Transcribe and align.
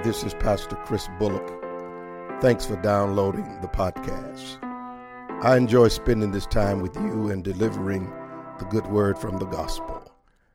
This 0.00 0.24
is 0.24 0.32
Pastor 0.34 0.74
Chris 0.86 1.06
Bullock. 1.18 1.46
Thanks 2.40 2.64
for 2.64 2.76
downloading 2.76 3.60
the 3.60 3.68
podcast. 3.68 4.58
I 5.44 5.56
enjoy 5.56 5.88
spending 5.88 6.32
this 6.32 6.46
time 6.46 6.80
with 6.80 6.96
you 6.96 7.30
and 7.30 7.44
delivering 7.44 8.10
the 8.58 8.64
good 8.64 8.86
word 8.86 9.18
from 9.18 9.36
the 9.36 9.44
gospel. 9.44 10.10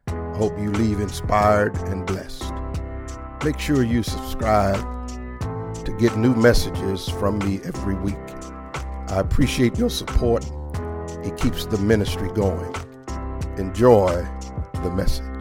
I 0.08 0.36
hope 0.36 0.58
you 0.60 0.72
leave 0.72 1.00
inspired 1.00 1.78
and 1.84 2.06
blessed. 2.06 2.52
Make 3.46 3.60
sure 3.60 3.84
you 3.84 4.02
subscribe 4.02 4.82
to 5.86 5.96
get 5.98 6.18
new 6.18 6.34
messages 6.34 7.08
from 7.08 7.38
me 7.40 7.62
every 7.64 7.96
week. 7.96 8.16
I 9.10 9.20
appreciate 9.20 9.78
your 9.78 9.92
support. 9.92 10.46
It 11.24 11.38
keeps 11.38 11.68
the 11.68 11.78
ministry 11.78 12.30
going. 12.34 12.76
Enjoy 13.58 14.28
the 14.84 14.92
message. 14.92 15.37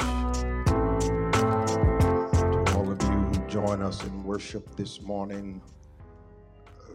Worship 4.36 4.76
this 4.76 5.00
morning 5.00 5.62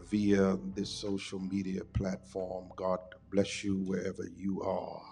via 0.08 0.56
this 0.76 0.88
social 0.88 1.40
media 1.40 1.82
platform, 1.92 2.70
God 2.76 3.00
bless 3.32 3.64
you 3.64 3.78
wherever 3.78 4.28
you 4.36 4.62
are. 4.62 5.02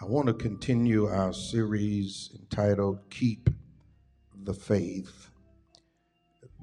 I 0.00 0.06
want 0.06 0.28
to 0.28 0.32
continue 0.32 1.04
our 1.04 1.34
series 1.34 2.30
entitled 2.40 3.00
Keep 3.10 3.50
the 4.44 4.54
Faith. 4.54 5.28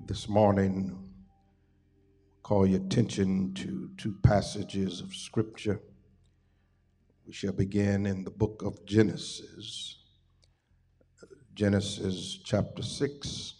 This 0.07 0.27
morning, 0.27 0.98
call 2.41 2.65
your 2.65 2.81
attention 2.81 3.54
to 3.54 3.91
two 3.98 4.15
passages 4.23 4.99
of 4.99 5.13
Scripture. 5.13 5.79
We 7.27 7.34
shall 7.34 7.54
begin 7.54 8.07
in 8.07 8.23
the 8.23 8.31
book 8.31 8.63
of 8.65 8.84
Genesis, 8.88 9.95
Genesis 11.54 12.40
chapter 12.43 12.81
6, 12.81 13.54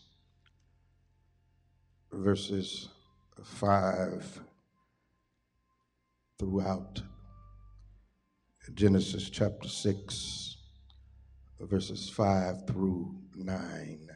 verses 2.12 2.90
5 3.44 4.42
throughout. 6.38 7.02
Genesis 8.74 9.30
chapter 9.30 9.68
6, 9.68 10.58
verses 11.62 12.10
5 12.10 12.68
through 12.68 13.16
9. 13.36 14.08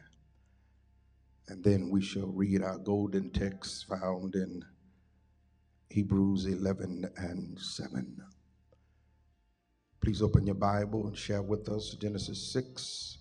And 1.48 1.64
then 1.64 1.90
we 1.90 2.00
shall 2.00 2.28
read 2.28 2.62
our 2.62 2.78
golden 2.78 3.30
text 3.30 3.86
found 3.86 4.34
in 4.34 4.64
Hebrews 5.90 6.46
11 6.46 7.10
and 7.16 7.58
7. 7.58 8.22
Please 10.00 10.22
open 10.22 10.46
your 10.46 10.54
Bible 10.54 11.06
and 11.06 11.16
share 11.16 11.42
with 11.42 11.68
us 11.68 11.96
Genesis 12.00 12.52
6, 12.52 13.18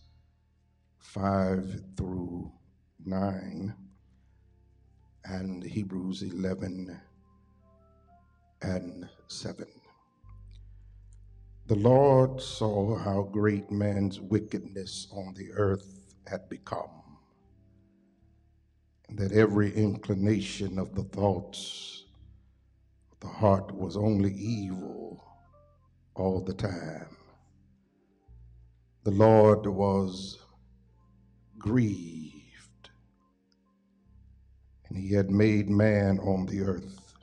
5 1.00 1.82
through 1.98 2.52
9, 3.06 3.74
and 5.26 5.64
Hebrews 5.64 6.22
11 6.22 7.00
and 8.62 9.10
7. 9.28 9.68
The 11.68 11.76
Lord 11.76 12.42
saw 12.42 12.98
how 12.98 13.24
great 13.24 13.72
man's 13.72 14.20
wickedness 14.20 15.08
on 15.14 15.34
the 15.34 15.52
earth 15.54 16.16
had 16.28 16.50
become, 16.50 17.18
and 19.08 19.18
that 19.18 19.32
every 19.32 19.74
inclination 19.74 20.78
of 20.78 20.94
the 20.96 21.04
thoughts 21.04 22.04
of 23.12 23.20
the 23.22 23.28
heart 23.28 23.74
was 23.74 23.96
only 23.96 24.34
evil 24.34 25.24
all 26.16 26.42
the 26.42 26.54
time. 26.54 27.16
The 29.04 29.12
Lord 29.12 29.66
was 29.66 30.40
grieved, 31.58 32.33
and 34.94 35.02
he 35.02 35.14
had 35.14 35.32
made 35.32 35.70
man 35.70 36.20
on 36.20 36.46
the 36.46 36.62
earth, 36.62 37.16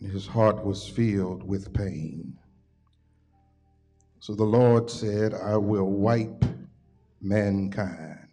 and 0.00 0.10
his 0.10 0.26
heart 0.26 0.64
was 0.64 0.88
filled 0.88 1.46
with 1.46 1.72
pain. 1.72 2.36
So 4.18 4.34
the 4.34 4.44
Lord 4.44 4.90
said, 4.90 5.34
I 5.34 5.56
will 5.56 5.88
wipe 5.88 6.44
mankind, 7.20 8.28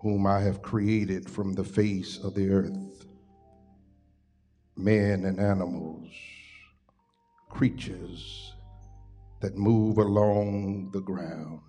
whom 0.00 0.26
I 0.26 0.40
have 0.40 0.60
created 0.60 1.30
from 1.30 1.54
the 1.54 1.64
face 1.64 2.18
of 2.18 2.34
the 2.34 2.50
earth, 2.50 3.06
men 4.76 5.24
and 5.24 5.40
animals, 5.40 6.08
creatures 7.48 8.52
that 9.40 9.56
move 9.56 9.96
along 9.96 10.90
the 10.92 11.00
ground, 11.00 11.60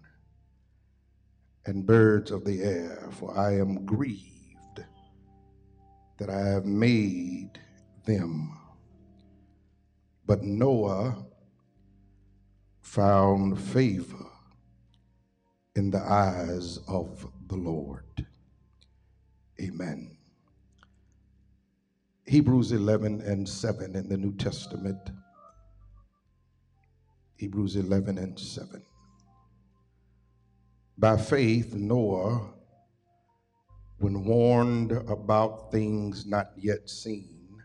and 1.65 1.85
birds 1.85 2.31
of 2.31 2.43
the 2.43 2.61
air, 2.61 3.07
for 3.11 3.37
I 3.37 3.57
am 3.59 3.85
grieved 3.85 4.83
that 6.17 6.29
I 6.29 6.39
have 6.39 6.65
made 6.65 7.59
them. 8.05 8.57
But 10.25 10.43
Noah 10.43 11.25
found 12.81 13.59
favor 13.59 14.25
in 15.75 15.91
the 15.91 16.01
eyes 16.01 16.79
of 16.87 17.27
the 17.47 17.55
Lord. 17.55 18.25
Amen. 19.61 20.17
Hebrews 22.25 22.71
11 22.71 23.21
and 23.21 23.47
7 23.47 23.95
in 23.95 24.09
the 24.09 24.17
New 24.17 24.33
Testament. 24.35 25.11
Hebrews 27.35 27.75
11 27.75 28.17
and 28.17 28.39
7. 28.39 28.83
By 30.97 31.17
faith, 31.17 31.73
Noah, 31.73 32.53
when 33.97 34.25
warned 34.25 34.91
about 34.91 35.71
things 35.71 36.25
not 36.25 36.51
yet 36.57 36.89
seen, 36.89 37.63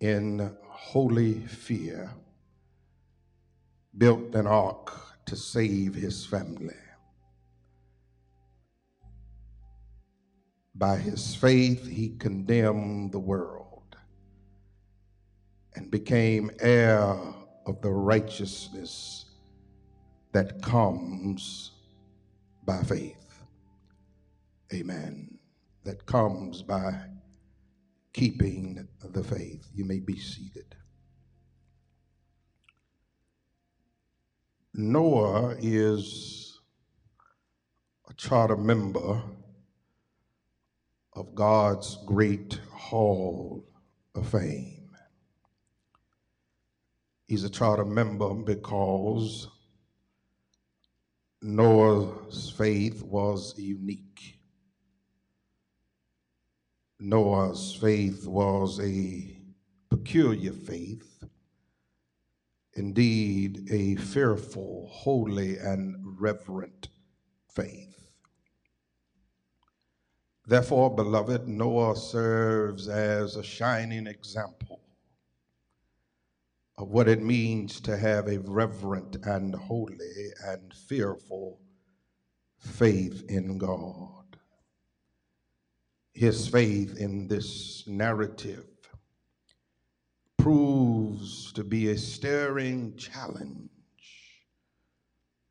in 0.00 0.56
holy 0.62 1.40
fear, 1.40 2.12
built 3.96 4.34
an 4.34 4.46
ark 4.46 4.92
to 5.26 5.36
save 5.36 5.94
his 5.94 6.24
family. 6.26 6.74
By 10.74 10.98
his 10.98 11.34
faith, 11.34 11.86
he 11.86 12.10
condemned 12.18 13.12
the 13.12 13.18
world 13.18 13.96
and 15.74 15.90
became 15.90 16.50
heir 16.60 17.16
of 17.66 17.80
the 17.80 17.90
righteousness 17.90 19.24
that 20.32 20.60
comes 20.62 21.72
by 22.66 22.82
faith. 22.82 23.42
Amen. 24.74 25.38
That 25.84 26.04
comes 26.04 26.62
by 26.62 27.00
keeping 28.12 28.88
the 29.02 29.22
faith. 29.22 29.68
You 29.72 29.84
may 29.84 30.00
be 30.00 30.18
seated. 30.18 30.74
Noah 34.74 35.56
is 35.58 36.60
a 38.10 38.14
charter 38.14 38.56
member 38.56 39.22
of 41.14 41.34
God's 41.34 41.98
great 42.04 42.60
hall 42.70 43.64
of 44.14 44.28
fame. 44.28 44.90
He's 47.26 47.44
a 47.44 47.50
charter 47.50 47.84
member 47.84 48.34
because 48.34 49.48
Noah's 51.46 52.50
faith 52.50 53.04
was 53.04 53.56
unique. 53.56 54.40
Noah's 56.98 57.72
faith 57.80 58.26
was 58.26 58.80
a 58.80 59.38
peculiar 59.88 60.52
faith 60.52 61.22
indeed 62.72 63.68
a 63.70 63.94
fearful, 63.94 64.88
holy, 64.90 65.56
and 65.58 65.94
reverent 66.20 66.88
faith. 67.48 68.10
Therefore, 70.48 70.96
beloved, 70.96 71.46
Noah 71.46 71.94
serves 71.94 72.88
as 72.88 73.36
a 73.36 73.44
shining 73.44 74.08
example 74.08 74.80
of 76.78 76.88
what 76.88 77.08
it 77.08 77.22
means 77.22 77.80
to 77.80 77.96
have 77.96 78.28
a 78.28 78.38
reverent 78.40 79.16
and 79.24 79.54
holy 79.54 80.32
and 80.46 80.74
fearful 80.74 81.60
faith 82.58 83.24
in 83.28 83.58
God. 83.58 84.36
His 86.12 86.48
faith 86.48 86.96
in 86.98 87.28
this 87.28 87.84
narrative 87.86 88.66
proves 90.38 91.52
to 91.52 91.64
be 91.64 91.88
a 91.90 91.98
stirring 91.98 92.96
challenge 92.96 93.68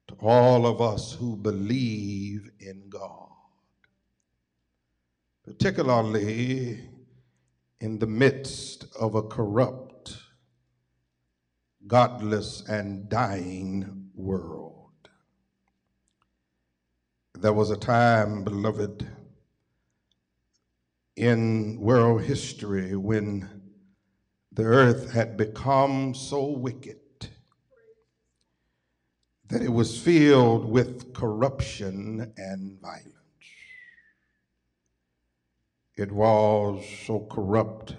to 0.07 0.16
all 0.22 0.66
of 0.66 0.81
us 0.81 1.13
who 1.13 1.36
believe 1.36 2.50
in 2.60 2.89
God, 2.89 3.30
particularly 5.44 6.80
in 7.81 8.00
the 8.00 8.07
midst 8.07 8.86
of 9.00 9.16
a 9.16 9.24
corrupt, 9.24 9.84
godless, 11.87 12.63
and 12.67 13.07
dying 13.09 14.09
world. 14.15 14.91
There 17.33 17.53
was 17.53 17.69
a 17.69 17.77
time, 17.77 18.43
beloved, 18.43 19.07
in 21.15 21.79
world 21.79 22.23
history 22.23 22.95
when 22.95 23.61
the 24.51 24.63
earth 24.63 25.11
had 25.11 25.37
become 25.37 26.13
so 26.13 26.45
wicked 26.45 26.99
that 29.47 29.61
it 29.61 29.71
was 29.71 29.99
filled 29.99 30.65
with 30.65 31.13
corruption 31.13 32.33
and 32.38 32.79
violence. 32.81 33.11
It 35.95 36.11
was 36.11 36.83
so 37.05 37.27
corrupt 37.29 37.95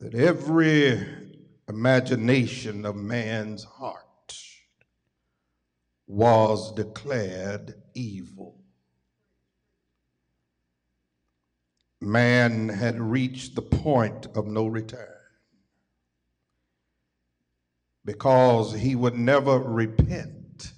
that 0.00 0.14
every 0.14 1.29
imagination 1.70 2.84
of 2.84 2.96
man's 2.96 3.62
heart 3.62 4.36
was 6.08 6.72
declared 6.74 7.74
evil. 7.94 8.56
Man 12.00 12.68
had 12.68 13.00
reached 13.00 13.54
the 13.54 13.62
point 13.62 14.26
of 14.34 14.48
no 14.48 14.66
return 14.66 15.06
because 18.04 18.74
he 18.74 18.96
would 18.96 19.14
never 19.14 19.60
repent 19.60 20.72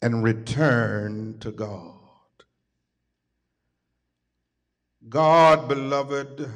and 0.00 0.22
return 0.22 1.38
to 1.40 1.50
God. 1.50 1.96
God, 5.08 5.66
beloved, 5.68 6.48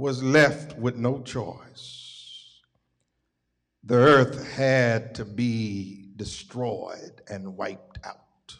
was 0.00 0.22
left 0.22 0.78
with 0.78 0.96
no 0.96 1.20
choice. 1.20 2.62
The 3.84 3.96
earth 3.96 4.50
had 4.52 5.14
to 5.16 5.26
be 5.26 6.06
destroyed 6.16 7.20
and 7.28 7.54
wiped 7.54 7.98
out. 8.06 8.56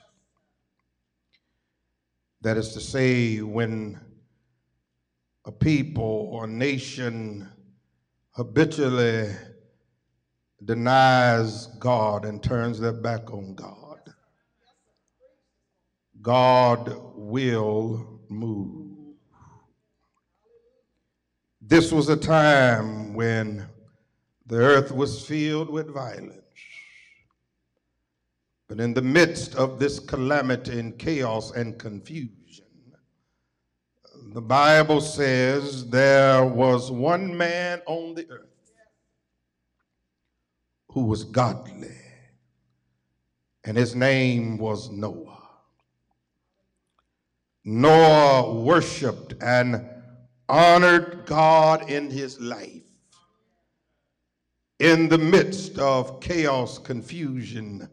That 2.43 2.59
is 2.59 2.75
to 2.75 2.81
say, 2.81 3.41
when 3.41 3.99
a 5.47 5.53
people 5.53 6.29
or 6.31 6.47
nation 6.47 7.49
habitually 8.33 9.35
denies 10.63 11.69
God 11.79 12.27
and 12.27 12.43
turns 12.43 12.79
their 12.79 12.93
back 12.93 13.33
on 13.33 13.55
God, 13.55 14.13
God 16.21 16.95
will 17.15 18.21
move. 18.29 18.90
This 21.71 21.93
was 21.93 22.09
a 22.09 22.17
time 22.17 23.15
when 23.15 23.65
the 24.45 24.57
earth 24.57 24.91
was 24.91 25.25
filled 25.25 25.71
with 25.71 25.89
violence. 25.89 26.35
But 28.67 28.81
in 28.81 28.93
the 28.93 29.03
midst 29.03 29.55
of 29.55 29.79
this 29.79 30.01
calamity 30.01 30.81
and 30.81 30.99
chaos 30.99 31.53
and 31.53 31.79
confusion, 31.79 32.65
the 34.33 34.41
Bible 34.41 35.01
says 35.01 35.89
there 35.89 36.45
was 36.45 36.91
one 36.91 37.37
man 37.37 37.83
on 37.87 38.17
the 38.17 38.29
earth 38.29 38.73
who 40.89 41.05
was 41.05 41.23
godly, 41.23 41.95
and 43.63 43.77
his 43.77 43.95
name 43.95 44.59
was 44.59 44.91
Noah. 44.91 45.39
Noah 47.65 48.61
worshiped 48.61 49.35
and 49.41 49.87
honored 50.51 51.23
God 51.27 51.89
in 51.89 52.11
his 52.11 52.41
life 52.41 52.83
in 54.81 55.09
the 55.09 55.19
midst 55.19 55.79
of 55.79 56.21
chaos, 56.21 56.79
confusion, 56.79 57.89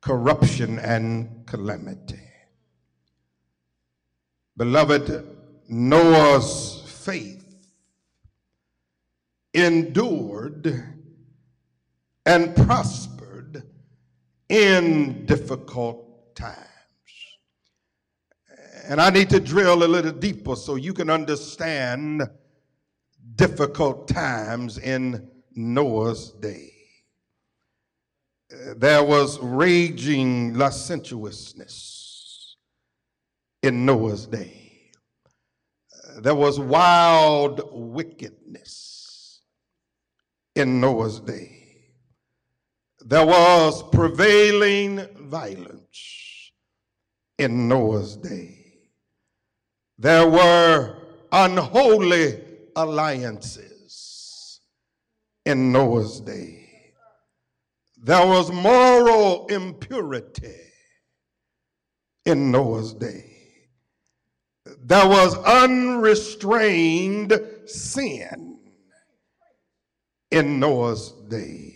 corruption, 0.00 0.78
and 0.78 1.46
calamity. 1.46 2.20
Beloved, 4.56 5.28
Noah's 5.68 6.82
faith 6.86 7.44
endured 9.52 10.82
and 12.24 12.56
prospered 12.56 13.62
in 14.48 15.26
difficult 15.26 16.34
times. 16.34 16.65
And 18.88 19.00
I 19.00 19.10
need 19.10 19.30
to 19.30 19.40
drill 19.40 19.82
a 19.82 19.88
little 19.88 20.12
deeper 20.12 20.54
so 20.54 20.76
you 20.76 20.94
can 20.94 21.10
understand 21.10 22.22
difficult 23.34 24.06
times 24.06 24.78
in 24.78 25.28
Noah's 25.56 26.30
day. 26.32 26.70
There 28.76 29.02
was 29.02 29.40
raging 29.40 30.54
licentiousness 30.54 32.56
in 33.64 33.84
Noah's 33.84 34.26
day. 34.26 34.92
There 36.20 36.36
was 36.36 36.60
wild 36.60 37.68
wickedness 37.72 39.40
in 40.54 40.80
Noah's 40.80 41.18
day. 41.18 41.88
There 43.00 43.26
was 43.26 43.82
prevailing 43.90 45.08
violence 45.28 46.52
in 47.38 47.68
Noah's 47.68 48.16
day. 48.16 48.65
There 49.98 50.28
were 50.28 50.94
unholy 51.32 52.38
alliances 52.76 54.60
in 55.46 55.72
Noah's 55.72 56.20
day. 56.20 56.92
There 57.96 58.26
was 58.26 58.52
moral 58.52 59.46
impurity 59.46 60.52
in 62.26 62.50
Noah's 62.50 62.92
day. 62.92 63.32
There 64.82 65.08
was 65.08 65.34
unrestrained 65.38 67.40
sin 67.64 68.58
in 70.30 70.60
Noah's 70.60 71.12
day. 71.28 71.72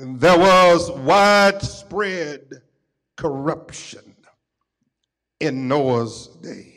There 0.00 0.38
was 0.38 0.92
widespread 0.92 2.62
corruption 3.16 4.09
in 5.40 5.66
Noah's 5.66 6.28
day. 6.42 6.74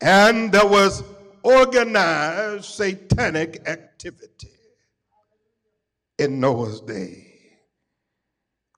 And 0.00 0.52
there 0.52 0.66
was 0.66 1.02
organized 1.42 2.64
satanic 2.64 3.62
activity 3.66 4.48
in 6.18 6.40
Noah's 6.40 6.80
day. 6.80 7.26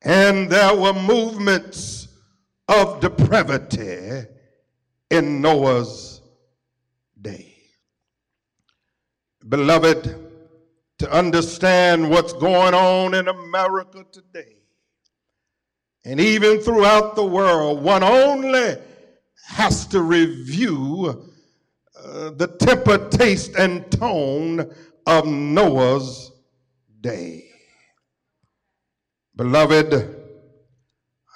And 0.03 0.51
there 0.51 0.75
were 0.75 0.93
movements 0.93 2.09
of 2.69 3.01
depravity 3.01 4.27
in 5.11 5.41
Noah's 5.41 6.21
day. 7.21 7.55
Beloved, 9.49 10.17
to 10.99 11.13
understand 11.13 12.09
what's 12.09 12.33
going 12.33 12.75
on 12.75 13.15
in 13.15 13.29
America 13.29 14.05
today, 14.13 14.62
and 16.05 16.21
even 16.21 16.61
throughout 16.61 17.15
the 17.15 17.25
world, 17.25 17.83
one 17.83 18.03
only 18.03 18.77
has 19.47 19.87
to 19.87 20.03
review 20.03 21.31
uh, 22.05 22.31
the 22.31 22.49
temper, 22.59 23.09
taste, 23.09 23.55
and 23.57 23.91
tone 23.93 24.73
of 25.07 25.27
Noah's 25.27 26.33
day. 27.01 27.45
Beloved, 29.37 30.23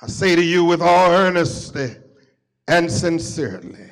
I 0.02 0.06
say 0.06 0.34
to 0.34 0.42
you 0.42 0.64
with 0.64 0.82
all 0.82 1.10
earnestly 1.12 1.96
and 2.68 2.90
sincerely 2.90 3.90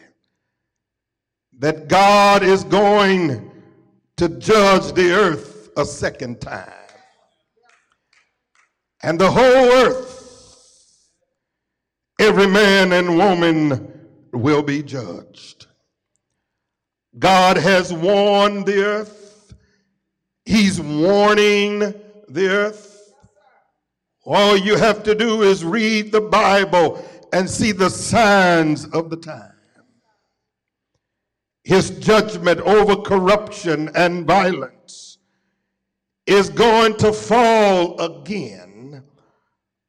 that 1.58 1.88
God 1.88 2.42
is 2.42 2.64
going 2.64 3.50
to 4.16 4.28
judge 4.28 4.92
the 4.92 5.12
earth 5.12 5.70
a 5.76 5.84
second 5.84 6.40
time. 6.40 6.70
And 9.02 9.18
the 9.18 9.30
whole 9.30 9.42
earth 9.42 10.23
every 12.24 12.46
man 12.46 12.92
and 12.92 13.18
woman 13.18 14.08
will 14.32 14.62
be 14.62 14.82
judged. 14.82 15.66
God 17.18 17.58
has 17.58 17.92
warned 17.92 18.64
the 18.64 18.82
earth. 18.82 19.54
He's 20.46 20.80
warning 20.80 21.80
the 22.28 22.48
earth. 22.48 23.12
All 24.24 24.56
you 24.56 24.76
have 24.76 25.02
to 25.02 25.14
do 25.14 25.42
is 25.42 25.66
read 25.66 26.12
the 26.12 26.22
Bible 26.22 27.04
and 27.34 27.48
see 27.48 27.72
the 27.72 27.90
signs 27.90 28.86
of 28.86 29.10
the 29.10 29.18
time. 29.18 29.52
His 31.62 31.90
judgment 31.90 32.60
over 32.60 32.96
corruption 32.96 33.90
and 33.94 34.26
violence 34.26 35.18
is 36.26 36.48
going 36.48 36.96
to 36.96 37.12
fall 37.12 38.00
again 38.00 39.04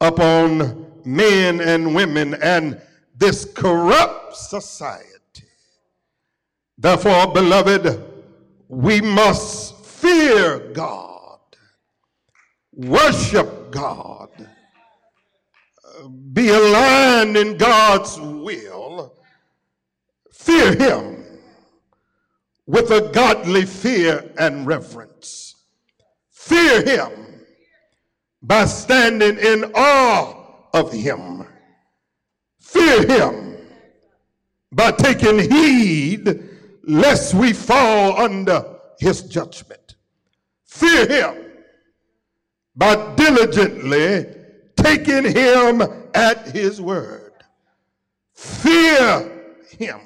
upon 0.01 0.84
men 1.05 1.61
and 1.61 1.95
women 1.95 2.33
and 2.35 2.81
this 3.15 3.45
corrupt 3.45 4.35
society. 4.35 5.11
Therefore, 6.77 7.33
beloved, 7.33 8.03
we 8.67 8.99
must 9.01 9.85
fear 9.85 10.71
God, 10.73 11.39
worship 12.73 13.71
God, 13.71 14.29
be 16.33 16.49
aligned 16.49 17.37
in 17.37 17.57
God's 17.57 18.19
will, 18.19 19.17
fear 20.31 20.75
Him 20.75 21.23
with 22.67 22.91
a 22.91 23.09
godly 23.13 23.65
fear 23.65 24.31
and 24.37 24.67
reverence. 24.67 25.55
Fear 26.31 26.83
Him 26.83 27.11
by 28.41 28.65
standing 28.65 29.37
in 29.37 29.71
awe 29.75 30.44
of 30.75 30.91
Him. 30.91 31.45
Fear 32.59 33.07
Him 33.07 33.57
by 34.71 34.91
taking 34.91 35.39
heed 35.39 36.49
lest 36.83 37.33
we 37.33 37.53
fall 37.53 38.19
under 38.19 38.63
His 38.99 39.23
judgment. 39.23 39.95
Fear 40.65 41.07
Him 41.07 41.45
by 42.75 43.15
diligently 43.15 44.25
taking 44.75 45.25
him 45.35 45.81
at 46.13 46.47
his 46.49 46.81
word. 46.81 47.33
Fear 48.33 49.31
him 49.77 50.01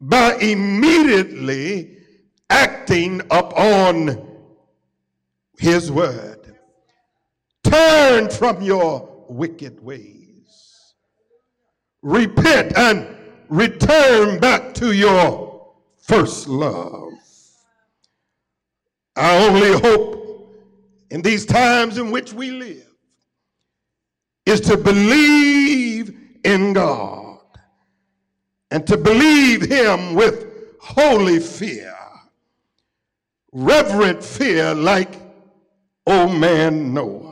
by 0.00 0.34
immediately 0.36 1.98
acting 2.50 3.20
upon 3.30 4.28
his 5.58 5.92
word. 5.92 6.56
Turn 7.62 8.28
from 8.30 8.62
your 8.62 9.08
wicked 9.32 9.80
ways. 9.82 10.94
Repent 12.02 12.76
and 12.76 13.16
return 13.48 14.38
back 14.38 14.74
to 14.74 14.92
your 14.92 15.72
first 15.98 16.48
love. 16.48 17.12
I 19.16 19.46
only 19.46 19.72
hope 19.78 20.54
in 21.10 21.22
these 21.22 21.44
times 21.44 21.98
in 21.98 22.10
which 22.10 22.32
we 22.32 22.50
live 22.50 22.88
is 24.46 24.60
to 24.62 24.76
believe 24.76 26.18
in 26.44 26.72
God 26.72 27.38
and 28.70 28.86
to 28.86 28.96
believe 28.96 29.62
Him 29.62 30.14
with 30.14 30.46
holy 30.80 31.38
fear, 31.38 31.94
reverent 33.52 34.24
fear, 34.24 34.74
like 34.74 35.14
old 36.06 36.34
man 36.34 36.94
Noah. 36.94 37.31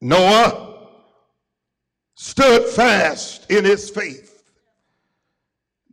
Noah 0.00 0.88
stood 2.14 2.66
fast 2.68 3.50
in 3.50 3.64
his 3.64 3.90
faith 3.90 4.42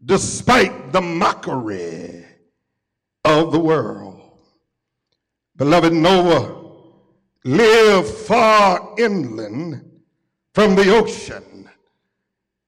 despite 0.03 0.91
the 0.91 1.01
mockery 1.01 2.25
of 3.25 3.51
the 3.51 3.59
world. 3.59 4.21
Beloved 5.57 5.91
Noah 5.91 6.71
lived 7.43 8.07
far 8.07 8.93
inland 8.97 10.01
from 10.53 10.75
the 10.75 10.95
ocean. 10.95 11.69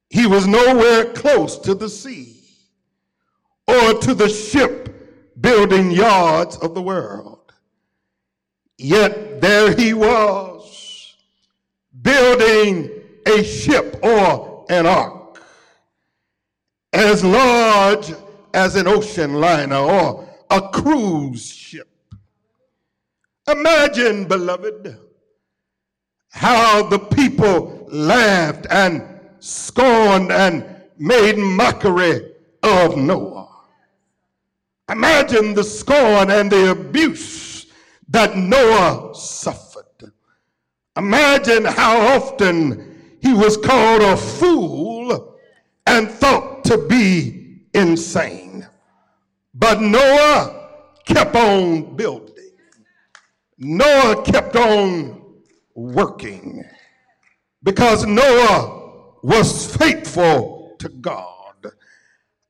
He 0.10 0.25
was 0.25 0.48
nowhere 0.48 1.13
close 1.13 1.58
to 1.60 1.75
the 1.75 1.89
sea 1.89 2.41
or 3.67 3.93
to 3.93 4.13
the 4.13 4.27
ship 4.27 5.39
building 5.39 5.91
yards 5.91 6.58
of 6.58 6.74
the 6.74 6.81
world. 6.81 7.53
Yet 8.77 9.41
there 9.41 9.75
he 9.75 9.93
was 9.93 10.59
building 12.01 12.89
a 13.25 13.44
ship 13.44 14.00
or 14.03 14.65
an 14.70 14.86
ark 14.86 15.41
as 16.94 17.24
large 17.24 18.13
as 18.53 18.75
an 18.75 18.88
ocean 18.88 19.34
liner 19.36 19.77
or 19.77 20.27
a 20.50 20.62
cruise 20.70 21.46
ship. 21.46 21.88
Imagine, 23.48 24.27
beloved, 24.27 24.98
how 26.29 26.84
the 26.84 27.00
people 27.00 27.88
laughed 27.91 28.68
and 28.70 29.03
scorned 29.39 30.32
and 30.32 30.65
made 30.98 31.38
mockery 31.38 32.34
of 32.62 32.98
Noah. 32.98 33.48
Imagine 34.89 35.53
the 35.53 35.63
scorn 35.63 36.32
and 36.32 36.51
the 36.51 36.72
abuse 36.72 37.68
that 38.10 38.36
Noah 38.36 39.13
suffered. 39.15 39.69
Imagine 41.00 41.63
how 41.63 41.98
often 42.18 43.15
he 43.22 43.32
was 43.32 43.56
called 43.56 44.01
a 44.01 44.18
fool 44.18 45.39
and 45.88 46.12
thought 46.12 46.65
to 46.65 46.77
be 46.77 47.62
insane. 47.74 48.68
But 49.53 49.79
Noah 49.79 50.72
kept 51.06 51.38
on 51.38 51.96
building. 51.96 52.51
Noah 53.58 54.22
kept 54.24 54.58
on 54.58 55.22
working 55.74 56.65
because 57.63 58.06
Noah 58.06 59.13
was 59.24 59.74
faithful 59.77 60.75
to 60.79 60.89
God. 60.89 61.65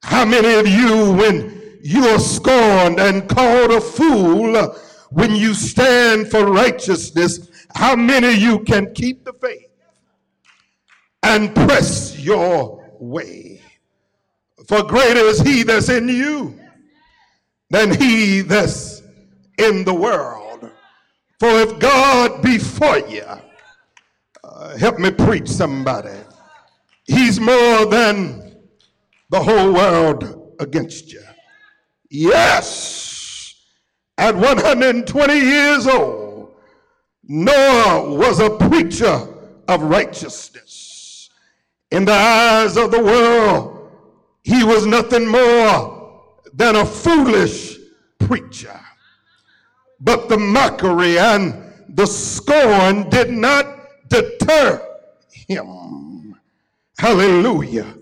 How 0.01 0.25
many 0.25 0.55
of 0.55 0.67
you, 0.67 1.13
when 1.13 1.79
you 1.83 2.03
are 2.05 2.19
scorned 2.19 2.99
and 2.99 3.29
called 3.29 3.69
a 3.69 3.79
fool, 3.79 4.75
when 5.11 5.35
you 5.35 5.53
stand 5.53 6.31
for 6.31 6.45
righteousness, 6.45 7.48
how 7.75 7.95
many 7.95 8.31
you 8.33 8.59
can 8.59 8.93
keep 8.93 9.23
the 9.23 9.33
faith 9.33 9.69
and 11.23 11.53
press 11.53 12.17
your 12.17 12.89
way? 12.99 13.61
For 14.67 14.83
greater 14.83 15.21
is 15.21 15.41
he 15.41 15.63
that's 15.63 15.89
in 15.89 16.07
you 16.07 16.59
than 17.69 17.99
he 17.99 18.41
that's 18.41 19.01
in 19.57 19.83
the 19.83 19.93
world. 19.93 20.71
For 21.39 21.49
if 21.61 21.79
God 21.79 22.41
be 22.41 22.57
for 22.57 22.97
you, 23.07 23.23
uh, 24.43 24.77
help 24.77 24.99
me 24.99 25.11
preach 25.11 25.47
somebody. 25.47 26.17
He's 27.05 27.39
more 27.39 27.85
than 27.85 28.57
the 29.29 29.41
whole 29.41 29.73
world 29.73 30.55
against 30.59 31.11
you. 31.11 31.23
Yes, 32.09 33.55
at 34.17 34.35
120 34.35 35.33
years 35.33 35.87
old, 35.87 36.18
Noah 37.31 38.11
was 38.11 38.39
a 38.39 38.49
preacher 38.49 39.27
of 39.67 39.83
righteousness. 39.83 41.29
In 41.91 42.03
the 42.03 42.11
eyes 42.11 42.75
of 42.75 42.89
the 42.89 43.03
world, 43.03 43.91
he 44.43 44.63
was 44.63 44.87
nothing 44.87 45.27
more 45.27 46.23
than 46.55 46.75
a 46.75 46.85
foolish 46.85 47.77
preacher. 48.17 48.79
But 49.99 50.27
the 50.27 50.39
mockery 50.39 51.19
and 51.19 51.71
the 51.89 52.07
scorn 52.07 53.07
did 53.11 53.29
not 53.29 54.09
deter 54.09 54.81
him. 55.31 56.35
Hallelujah. 56.97 57.93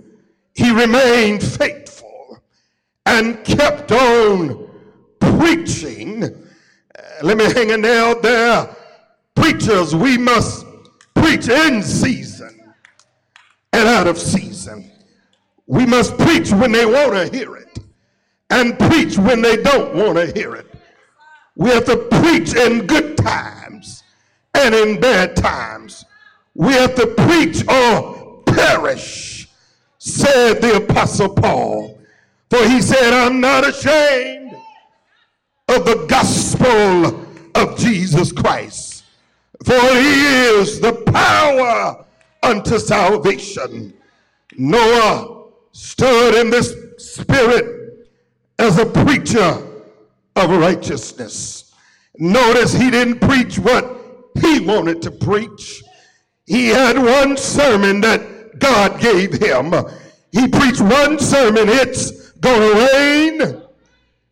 He 0.56 0.72
remained 0.72 1.44
faithful 1.44 2.42
and 3.06 3.44
kept 3.44 3.92
on 3.92 4.70
preaching. 5.20 6.24
Uh, 6.24 6.32
let 7.24 7.38
me 7.38 7.44
hang 7.44 7.72
a 7.72 7.78
nail 7.78 8.20
there. 8.22 8.74
Preachers, 9.38 9.96
we 9.96 10.18
must 10.18 10.66
preach 11.14 11.48
in 11.48 11.84
season 11.84 12.74
and 13.72 13.88
out 13.88 14.08
of 14.08 14.18
season. 14.18 14.92
We 15.68 15.86
must 15.86 16.18
preach 16.18 16.52
when 16.52 16.72
they 16.72 16.86
want 16.86 17.14
to 17.14 17.38
hear 17.38 17.56
it 17.56 17.80
and 18.50 18.78
preach 18.80 19.18
when 19.18 19.42
they 19.42 19.58
don't 19.58 19.94
want 19.94 20.18
to 20.18 20.26
hear 20.34 20.56
it. 20.56 20.74
We 21.56 21.70
have 21.70 21.86
to 21.86 21.98
preach 21.98 22.56
in 22.56 22.88
good 22.88 23.16
times 23.18 24.04
and 24.54 24.74
in 24.74 25.00
bad 25.00 25.36
times. 25.36 26.04
We 26.56 26.74
have 26.74 26.96
to 26.96 27.08
preach 27.08 27.68
or 27.68 28.42
perish, 28.48 29.48
said 30.00 30.62
the 30.62 30.78
Apostle 30.78 31.30
Paul. 31.30 32.00
For 32.50 32.68
he 32.68 32.82
said, 32.82 33.14
I'm 33.14 33.40
not 33.40 33.68
ashamed 33.68 34.56
of 35.68 35.86
the 35.86 36.06
gospel 36.08 37.28
of 37.56 37.78
Jesus 37.78 38.32
Christ, 38.32 38.87
for 39.68 39.74
he 39.74 40.24
is 40.62 40.80
the 40.80 40.94
power 41.12 42.06
unto 42.42 42.80
salvation. 42.80 43.94
Noah 44.58 45.50
stood 45.74 46.36
in 46.36 46.50
this 46.50 46.74
spirit 46.98 48.08
as 48.60 48.80
a 48.80 48.86
preacher 48.86 49.62
of 50.38 50.50
righteousness. 50.50 51.74
Notice 52.18 52.72
he 52.72 52.90
didn't 52.90 53.20
preach 53.20 53.60
what 53.60 54.32
he 54.42 54.62
wanted 54.62 55.02
to 55.02 55.12
preach. 55.12 55.84
He 56.46 56.68
had 56.70 56.98
one 56.98 57.36
sermon 57.36 58.00
that 58.02 58.60
God 58.60 59.02
gave 59.02 59.34
him. 59.34 59.74
He 60.32 60.48
preached 60.48 60.80
one 60.80 61.20
sermon. 61.20 61.68
It's 61.68 62.32
gonna 62.40 62.88
rain. 62.94 63.62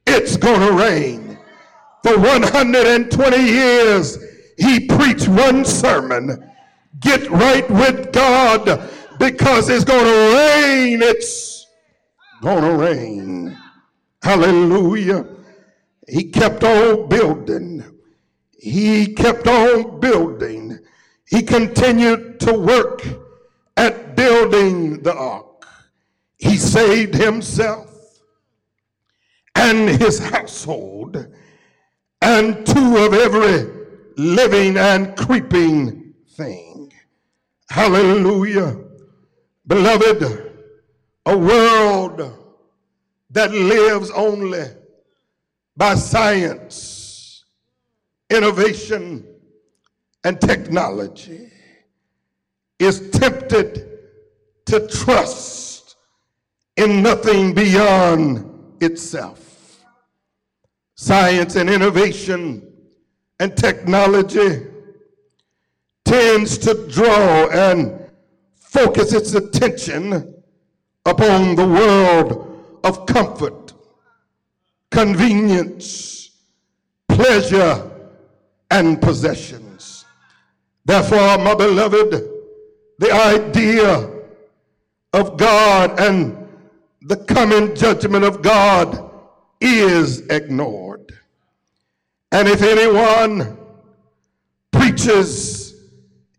It's 0.07 0.37
gonna 0.37 0.71
rain. 0.71 1.37
For 2.03 2.17
120 2.17 3.37
years, 3.37 4.17
he 4.57 4.87
preached 4.87 5.27
one 5.27 5.65
sermon. 5.65 6.51
Get 6.99 7.29
right 7.29 7.69
with 7.69 8.11
God 8.13 8.89
because 9.19 9.69
it's 9.69 9.83
gonna 9.83 10.35
rain. 10.35 11.01
It's 11.01 11.67
gonna 12.41 12.75
rain. 12.75 13.57
Hallelujah. 14.23 15.25
He 16.07 16.25
kept 16.25 16.63
on 16.63 17.09
building. 17.09 17.83
he 18.59 19.13
kept 19.13 19.47
on 19.47 19.99
building. 19.99 20.79
He 21.29 21.41
continued 21.43 22.39
to 22.41 22.53
work 22.53 23.03
at 23.77 24.15
building 24.15 25.03
the 25.03 25.13
ark. 25.13 25.65
He 26.37 26.57
saved 26.57 27.13
himself 27.13 27.91
and 29.55 29.89
his 29.89 30.19
household 30.19 31.27
and 32.21 32.65
two 32.65 32.97
of 32.97 33.13
every 33.13 33.74
living 34.17 34.77
and 34.77 35.15
creeping 35.17 36.13
thing. 36.31 36.91
Hallelujah. 37.69 38.77
Beloved, 39.67 40.51
a 41.25 41.37
world 41.37 42.33
that 43.31 43.51
lives 43.51 44.11
only 44.11 44.65
by 45.75 45.95
science, 45.95 47.43
innovation, 48.29 49.25
and 50.23 50.39
technology 50.39 51.51
is 52.79 53.09
tempted 53.11 53.99
to 54.65 54.87
trust 54.87 55.95
in 56.77 57.01
nothing 57.01 57.53
beyond 57.53 58.51
itself. 58.81 59.83
Science 60.95 61.55
and 61.55 61.69
innovation 61.69 62.64
and 63.39 63.55
technology 63.55 64.67
tends 66.05 66.57
to 66.59 66.87
draw 66.87 67.47
and 67.49 67.99
focus 68.55 69.13
its 69.13 69.33
attention 69.33 70.33
upon 71.05 71.55
the 71.55 71.67
world 71.67 72.79
of 72.83 73.05
comfort, 73.05 73.73
convenience, 74.91 76.31
pleasure, 77.09 77.91
and 78.71 79.01
possessions. 79.01 80.05
Therefore, 80.85 81.37
my 81.37 81.55
beloved, 81.55 82.29
the 82.99 83.11
idea 83.11 84.09
of 85.13 85.37
God 85.37 85.99
and 85.99 86.37
the 87.01 87.17
coming 87.17 87.75
judgment 87.75 88.23
of 88.25 88.41
God 88.41 89.11
is 89.61 90.27
ignored. 90.27 90.84
And 92.31 92.47
if 92.47 92.61
anyone 92.61 93.57
preaches, 94.71 95.75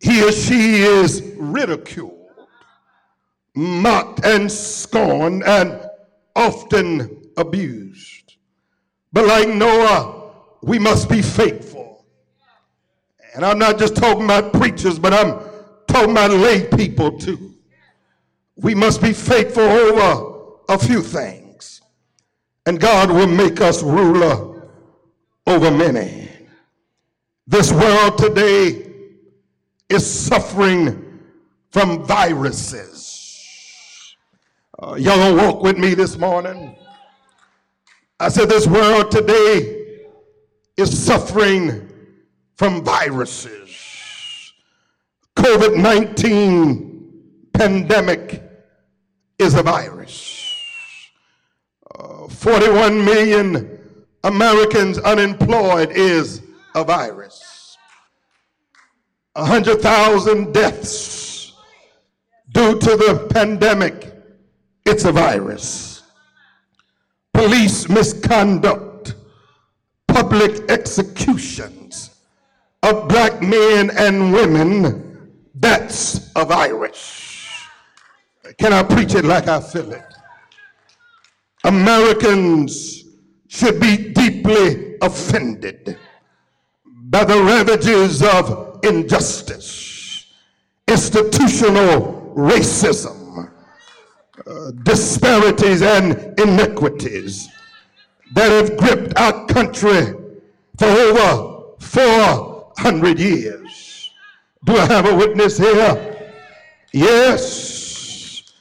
he 0.00 0.23
or 0.23 0.33
she 0.33 0.83
is 0.83 1.23
ridiculed, 1.37 2.28
mocked, 3.55 4.25
and 4.25 4.50
scorned, 4.50 5.43
and 5.45 5.81
often 6.35 7.31
abused. 7.37 8.37
But 9.12 9.26
like 9.26 9.49
Noah, 9.49 10.33
we 10.62 10.78
must 10.78 11.09
be 11.09 11.23
faithful. 11.23 12.05
And 13.35 13.45
I'm 13.45 13.59
not 13.59 13.78
just 13.78 13.97
talking 13.97 14.25
about 14.25 14.52
preachers, 14.52 14.99
but 14.99 15.12
I'm 15.12 15.40
talking 15.87 16.11
about 16.11 16.31
lay 16.31 16.66
people 16.66 17.19
too. 17.19 17.55
We 18.57 18.75
must 18.75 19.00
be 19.02 19.12
faithful 19.12 19.62
over 19.62 20.57
a 20.69 20.78
few 20.78 21.02
things. 21.02 21.81
And 22.66 22.81
God 22.81 23.11
will 23.11 23.26
make 23.26 23.61
us 23.61 23.83
ruler 23.83 24.56
over 25.47 25.71
many. 25.71 26.29
This 27.47 27.73
world 27.73 28.19
today 28.19 28.91
is 29.88 30.05
suffering 30.05 31.21
from 31.71 32.05
viruses. 32.05 34.17
Uh, 34.83 34.95
y'all 34.95 35.17
gonna 35.17 35.47
walk 35.47 35.62
with 35.62 35.79
me 35.79 35.95
this 35.95 36.19
morning? 36.19 36.76
I 38.19 38.29
said, 38.29 38.49
This 38.49 38.67
world 38.67 39.11
today 39.11 40.00
is 40.76 41.07
suffering 41.07 41.88
from 42.57 42.83
viruses. 42.83 44.53
COVID 45.37 45.76
19 45.76 47.51
pandemic 47.53 48.42
is 49.38 49.55
a 49.55 49.62
virus. 49.62 50.55
Uh, 51.94 52.27
41 52.29 53.05
million 53.05 53.76
Americans 54.24 54.98
unemployed 54.98 55.90
is 55.90 56.42
a 56.74 56.85
virus. 56.85 57.76
100,000 59.35 60.52
deaths 60.52 61.52
due 62.52 62.79
to 62.79 62.96
the 62.96 63.29
pandemic, 63.33 64.14
it's 64.87 65.05
a 65.05 65.12
virus. 65.12 66.02
Police 67.35 67.88
misconduct, 67.88 69.14
public 70.09 70.70
executions 70.70 72.16
of 72.83 73.09
black 73.09 73.42
men 73.42 73.90
and 73.90 74.33
women, 74.33 75.33
that's 75.55 76.31
a 76.35 76.44
virus. 76.44 77.52
Can 78.59 78.72
I 78.72 78.83
preach 78.83 79.14
it 79.14 79.24
like 79.24 79.48
I 79.48 79.61
feel 79.61 79.92
it? 79.92 80.05
Americans 81.64 83.06
should 83.48 83.80
be 83.80 84.12
deeply 84.12 84.96
offended 85.02 85.98
by 86.85 87.24
the 87.24 87.40
ravages 87.42 88.22
of 88.22 88.80
injustice, 88.82 90.26
institutional 90.88 92.32
racism, 92.37 93.50
uh, 94.46 94.70
disparities, 94.82 95.82
and 95.82 96.38
inequities 96.38 97.48
that 98.35 98.50
have 98.50 98.76
gripped 98.76 99.16
our 99.18 99.46
country 99.46 100.12
for 100.78 100.87
over 100.87 101.74
400 101.80 103.18
years. 103.18 104.11
Do 104.64 104.76
I 104.76 104.87
have 104.87 105.06
a 105.06 105.14
witness 105.14 105.59
here? 105.59 106.16
Yes. 106.92 108.52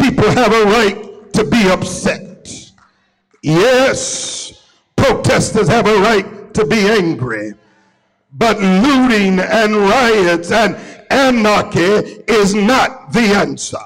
People 0.00 0.30
have 0.30 0.52
a 0.52 0.64
right 0.64 1.32
to 1.32 1.44
be 1.44 1.68
upset. 1.68 2.27
Yes, 3.48 4.62
protesters 4.94 5.68
have 5.68 5.86
a 5.86 5.98
right 6.00 6.52
to 6.52 6.66
be 6.66 6.86
angry, 6.86 7.54
but 8.34 8.58
looting 8.60 9.40
and 9.40 9.74
riots 9.74 10.52
and 10.52 10.76
anarchy 11.10 12.20
is 12.28 12.54
not 12.54 13.10
the 13.10 13.20
answer. 13.20 13.78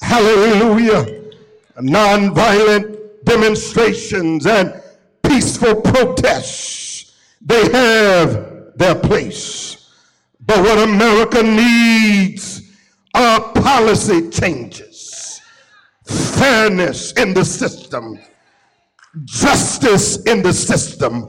Hallelujah. 0.00 1.24
Nonviolent 1.76 3.22
demonstrations 3.24 4.46
and 4.46 4.82
peaceful 5.22 5.82
protests, 5.82 7.18
they 7.42 7.70
have 7.70 8.72
their 8.76 8.94
place. 8.94 9.92
But 10.46 10.60
what 10.60 10.88
America 10.88 11.42
needs 11.42 12.62
are 13.12 13.52
policy 13.52 14.30
changes, 14.30 15.38
fairness 16.06 17.12
in 17.12 17.34
the 17.34 17.44
system, 17.44 18.18
justice 19.24 20.22
in 20.24 20.42
the 20.42 20.52
system, 20.52 21.28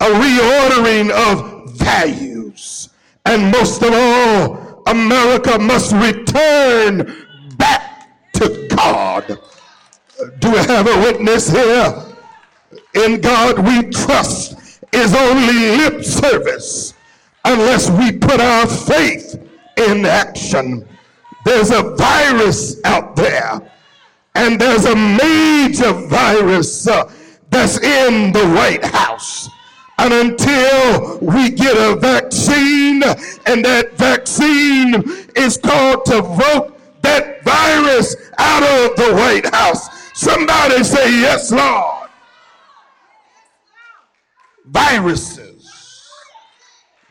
a 0.00 0.04
reordering 0.04 1.10
of 1.10 1.72
values, 1.76 2.88
and 3.26 3.50
most 3.50 3.82
of 3.82 3.92
all, 3.92 4.82
America 4.86 5.58
must 5.58 5.92
return 5.92 7.26
back 7.56 8.32
to 8.34 8.68
God. 8.74 9.38
Do 10.40 10.50
we 10.50 10.58
have 10.58 10.88
a 10.88 11.00
witness 11.00 11.50
here? 11.50 12.04
In 12.94 13.20
God 13.20 13.58
we 13.58 13.90
trust 13.90 14.80
is 14.92 15.14
only 15.14 15.76
lip 15.76 16.04
service 16.04 16.94
unless 17.44 17.90
we 17.90 18.12
put 18.12 18.40
our 18.40 18.66
faith 18.66 19.40
in 19.76 20.04
action. 20.04 20.86
There's 21.44 21.70
a 21.70 21.94
virus 21.96 22.80
out 22.84 23.16
there 23.16 23.72
and 24.34 24.60
there's 24.60 24.86
a 24.86 24.96
major 24.96 25.92
virus 25.92 26.86
uh, 26.86 27.10
that's 27.50 27.78
in 27.80 28.32
the 28.32 28.46
White 28.48 28.84
House. 28.84 29.48
And 29.98 30.12
until 30.12 31.18
we 31.18 31.50
get 31.50 31.76
a 31.76 31.96
vaccine, 31.96 33.02
and 33.46 33.64
that 33.64 33.92
vaccine 33.94 34.94
is 35.36 35.58
called 35.58 36.04
to 36.06 36.22
vote 36.22 36.78
that 37.02 37.44
virus 37.44 38.16
out 38.38 38.62
of 38.62 38.96
the 38.96 39.14
White 39.14 39.54
House. 39.54 40.10
Somebody 40.14 40.82
say, 40.82 41.20
Yes, 41.20 41.52
Lord. 41.52 42.08
Viruses, 44.66 46.08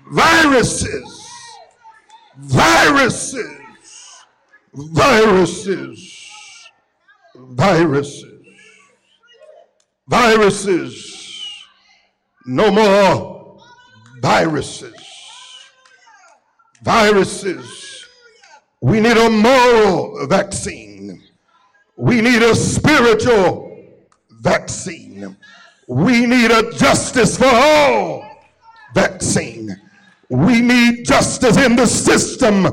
viruses, 0.09 1.29
viruses, 2.37 3.45
viruses 4.73 6.20
viruses. 7.49 8.25
Viruses. 10.07 11.55
No 12.45 12.71
more 12.71 13.59
viruses. 14.21 14.95
Viruses. 16.81 18.05
We 18.81 18.99
need 18.99 19.17
a 19.17 19.29
moral 19.29 20.27
vaccine. 20.27 21.21
We 21.95 22.21
need 22.21 22.41
a 22.41 22.55
spiritual 22.55 23.77
vaccine. 24.29 25.37
We 25.87 26.25
need 26.25 26.51
a 26.51 26.71
justice 26.71 27.37
for 27.37 27.45
all 27.45 28.25
vaccine. 28.95 29.79
We 30.29 30.61
need 30.61 31.05
justice 31.05 31.57
in 31.57 31.75
the 31.75 31.85
system 31.85 32.67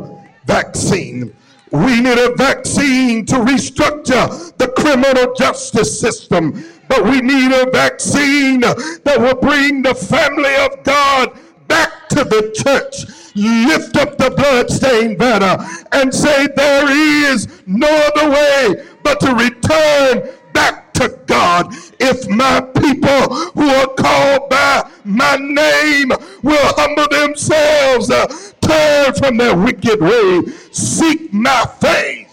vaccine. 0.47 1.35
We 1.73 2.01
need 2.01 2.19
a 2.19 2.35
vaccine 2.37 3.27
to 3.27 3.37
restructure 3.37 4.57
the 4.57 4.69
criminal 4.69 5.35
justice 5.35 6.01
system. 6.01 6.65
But 6.89 7.05
we 7.05 7.21
need 7.21 7.53
a 7.53 7.71
vaccine 7.71 8.61
that 8.61 9.17
will 9.19 9.35
bring 9.35 9.83
the 9.83 9.95
family 9.95 10.55
of 10.57 10.83
God 10.85 11.39
back 11.69 12.09
to 12.11 12.25
the 12.25 12.51
church. 12.65 13.05
Lift 13.35 13.97
up 13.97 14.17
the 14.17 14.31
bloodstained 14.31 15.19
banner 15.19 15.65
and 15.93 16.13
say, 16.13 16.49
There 16.57 16.91
is 16.91 17.47
no 17.67 17.89
other 17.89 18.31
way 18.31 18.87
but 19.03 19.21
to 19.21 19.35
return 19.35 20.35
back 20.53 20.93
to 20.95 21.09
God. 21.27 21.75
If 22.01 22.29
my 22.29 22.61
people 22.61 23.35
who 23.53 23.69
are 23.69 23.95
called 23.95 24.49
by 24.49 24.91
my 25.05 25.37
name 25.37 26.11
will 26.43 26.73
humble 26.77 27.09
themselves, 27.09 28.11
uh, 28.11 28.27
turn 28.69 29.15
from 29.15 29.37
their 29.37 29.57
wicked 29.57 30.01
way, 30.01 30.43
seek 30.71 31.33
my 31.33 31.65
face. 31.81 32.27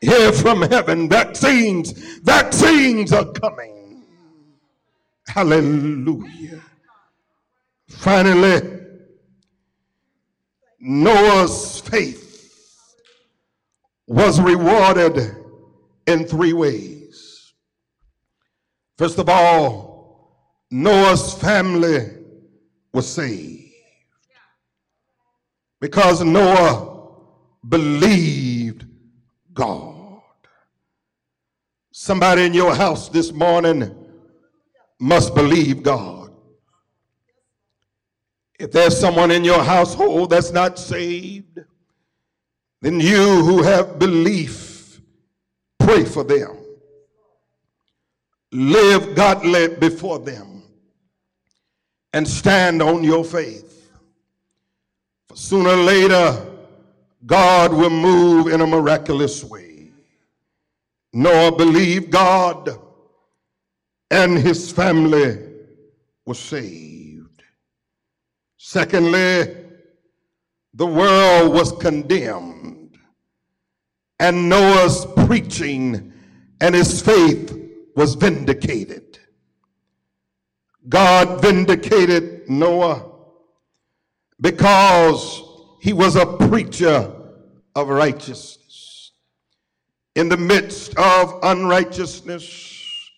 Hear 0.00 0.32
from 0.32 0.62
heaven, 0.62 1.08
vaccines, 1.08 1.92
vaccines 2.20 3.12
are 3.12 3.26
coming. 3.32 4.04
Hallelujah. 5.26 6.62
Finally, 7.88 8.80
Noah's 10.78 11.80
faith 11.80 12.94
was 14.06 14.40
rewarded 14.40 15.34
in 16.06 16.24
three 16.24 16.52
ways. 16.52 17.52
First 18.96 19.18
of 19.18 19.28
all, 19.28 20.56
Noah's 20.70 21.34
family 21.34 22.15
was 22.96 23.06
saved 23.06 23.74
because 25.80 26.24
Noah 26.24 27.10
believed 27.68 28.86
God. 29.52 30.22
Somebody 31.90 32.46
in 32.46 32.54
your 32.54 32.74
house 32.74 33.10
this 33.10 33.32
morning 33.32 33.94
must 34.98 35.34
believe 35.34 35.82
God. 35.82 36.32
If 38.58 38.72
there's 38.72 38.98
someone 38.98 39.30
in 39.30 39.44
your 39.44 39.62
household 39.62 40.30
that's 40.30 40.50
not 40.50 40.78
saved, 40.78 41.60
then 42.80 42.98
you 42.98 43.44
who 43.44 43.62
have 43.62 43.98
belief, 43.98 45.02
pray 45.78 46.06
for 46.06 46.24
them. 46.24 46.56
Live 48.52 49.14
godly 49.14 49.68
before 49.68 50.18
them 50.18 50.55
and 52.16 52.26
stand 52.26 52.80
on 52.80 53.04
your 53.04 53.22
faith. 53.22 53.90
For 55.28 55.36
sooner 55.36 55.68
or 55.68 55.76
later, 55.76 56.46
God 57.26 57.74
will 57.74 57.90
move 57.90 58.46
in 58.46 58.62
a 58.62 58.66
miraculous 58.66 59.44
way. 59.44 59.90
Noah 61.12 61.54
believed 61.54 62.10
God 62.10 62.70
and 64.10 64.38
his 64.38 64.72
family 64.72 65.36
was 66.24 66.38
saved. 66.38 67.42
Secondly, 68.56 69.54
the 70.72 70.86
world 70.86 71.52
was 71.52 71.70
condemned, 71.72 72.96
and 74.20 74.48
Noah's 74.48 75.04
preaching 75.26 76.14
and 76.62 76.74
his 76.74 77.02
faith 77.02 77.54
was 77.94 78.14
vindicated. 78.14 79.05
God 80.88 81.42
vindicated 81.42 82.48
Noah 82.48 83.10
because 84.40 85.42
he 85.80 85.92
was 85.92 86.16
a 86.16 86.26
preacher 86.26 87.12
of 87.74 87.88
righteousness. 87.88 89.12
In 90.14 90.28
the 90.28 90.36
midst 90.36 90.96
of 90.96 91.40
unrighteousness, 91.42 93.10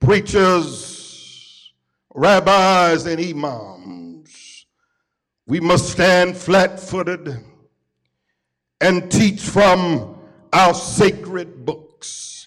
preachers, 0.00 1.72
rabbis, 2.14 3.06
and 3.06 3.20
imams 3.20 3.86
we 5.46 5.60
must 5.60 5.90
stand 5.90 6.36
flat 6.36 6.80
footed 6.80 7.36
and 8.80 9.10
teach 9.10 9.40
from 9.40 10.18
our 10.52 10.74
sacred 10.74 11.64
books 11.64 12.46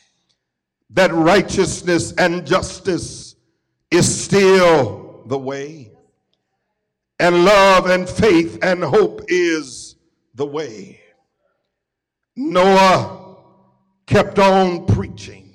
that 0.89 1.13
righteousness 1.13 2.12
and 2.17 2.45
justice 2.45 3.28
is 3.91 4.23
still 4.23 5.23
the 5.28 5.38
way, 5.38 5.91
and 7.19 7.43
love 7.43 7.88
and 7.88 8.08
faith 8.08 8.60
and 8.62 8.84
hope 8.84 9.21
is 9.28 9.95
the 10.36 10.45
way. 10.45 11.02
Noah 12.36 13.38
kept 14.06 14.39
on 14.39 14.86
preaching, 14.86 15.54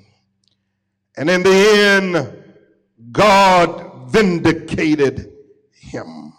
and 1.17 1.31
in 1.31 1.43
the 1.43 1.51
end, 1.51 2.43
God 3.13 4.11
vindicated 4.11 5.33
him. 5.73 6.33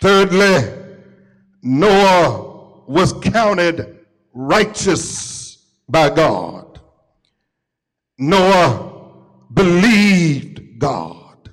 Thirdly, 0.00 0.78
Noah 1.62 2.82
was 2.86 3.12
counted 3.12 4.00
righteous 4.34 5.64
by 5.88 6.10
God. 6.10 6.80
Noah 8.18 8.91
believed 9.52 10.78
God. 10.78 11.50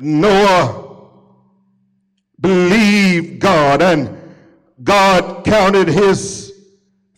Noah 0.00 1.10
believed 2.40 3.40
God, 3.40 3.82
and 3.82 4.16
God 4.82 5.44
counted 5.44 5.88
his 5.88 6.52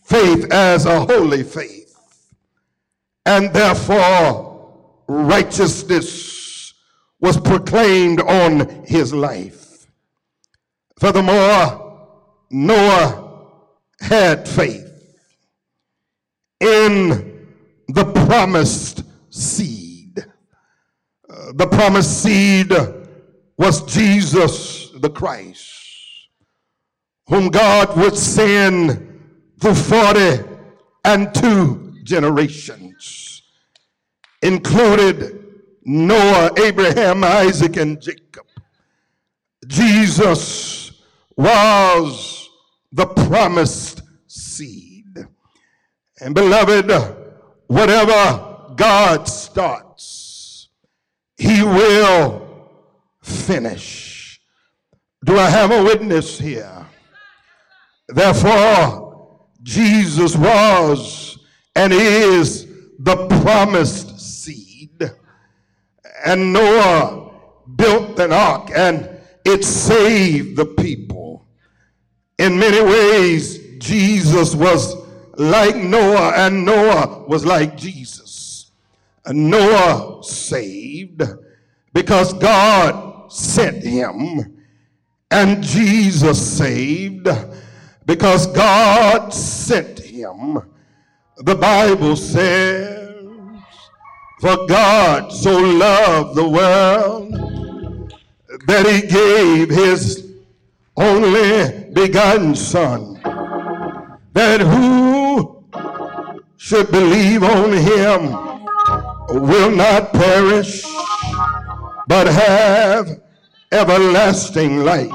faith 0.03 0.51
as 0.51 0.85
a 0.85 1.05
holy 1.05 1.43
faith. 1.43 1.95
And 3.25 3.53
therefore, 3.53 4.73
righteousness 5.07 6.73
was 7.19 7.39
proclaimed 7.39 8.19
on 8.21 8.83
his 8.85 9.13
life. 9.13 9.85
Furthermore, 10.99 12.09
Noah 12.49 13.29
had 13.99 14.47
faith 14.47 14.87
in 16.59 17.47
the 17.87 18.05
promised 18.25 19.03
seed. 19.31 20.25
Uh, 21.29 21.53
the 21.55 21.67
promised 21.67 22.21
seed 22.21 22.71
was 23.57 23.81
Jesus 23.83 24.91
the 24.95 25.09
Christ, 25.09 26.29
whom 27.27 27.49
God 27.49 27.97
would 27.97 28.15
send 28.15 29.19
through 29.59 29.75
40 29.75 30.43
and 31.05 31.33
two 31.33 31.95
generations, 32.03 33.43
included 34.41 35.45
Noah, 35.83 36.51
Abraham, 36.59 37.23
Isaac, 37.23 37.77
and 37.77 37.99
Jacob. 38.01 38.45
Jesus 39.65 41.01
was 41.37 42.49
the 42.91 43.05
promised 43.05 44.01
seed. 44.27 45.25
And 46.19 46.35
beloved, 46.35 46.91
whatever 47.67 48.50
God 48.75 49.27
starts, 49.27 50.69
he 51.37 51.61
will 51.63 52.69
finish. 53.21 54.41
Do 55.23 55.37
I 55.37 55.49
have 55.49 55.71
a 55.71 55.83
witness 55.83 56.39
here? 56.39 56.85
Therefore, 58.07 59.47
Jesus 59.63 60.35
was 60.35 61.37
and 61.75 61.93
is 61.93 62.67
the 62.99 63.27
promised 63.43 64.19
seed. 64.19 65.01
And 66.25 66.53
Noah 66.53 67.31
built 67.75 68.19
an 68.19 68.31
ark 68.31 68.71
and 68.75 69.09
it 69.45 69.63
saved 69.63 70.57
the 70.57 70.65
people. 70.65 71.47
In 72.37 72.57
many 72.57 72.81
ways, 72.81 73.59
Jesus 73.77 74.55
was 74.55 74.95
like 75.35 75.75
Noah, 75.75 76.33
and 76.35 76.65
Noah 76.65 77.25
was 77.27 77.45
like 77.45 77.77
Jesus. 77.77 78.30
Noah 79.27 80.23
saved 80.23 81.21
because 81.93 82.33
God 82.33 83.31
sent 83.31 83.83
him, 83.83 84.57
and 85.29 85.63
Jesus 85.63 86.57
saved 86.57 87.27
because 88.05 88.47
God 88.47 89.33
sent 89.33 89.99
him. 89.99 90.61
The 91.37 91.55
Bible 91.55 92.15
says, 92.15 93.15
For 94.41 94.67
God 94.67 95.31
so 95.31 95.57
loved 95.57 96.35
the 96.35 96.49
world 96.49 97.31
that 98.67 98.85
he 98.85 99.07
gave 99.07 99.69
his 99.69 100.33
only 100.97 101.89
begotten 101.93 102.55
Son, 102.55 103.19
that 104.33 104.61
who 104.61 105.63
should 106.57 106.91
believe 106.91 107.43
on 107.43 107.73
him 107.73 108.50
will 109.33 109.71
not 109.71 110.11
perish, 110.11 110.83
but 112.07 112.27
have 112.27 113.21
everlasting 113.71 114.83
life. 114.83 115.11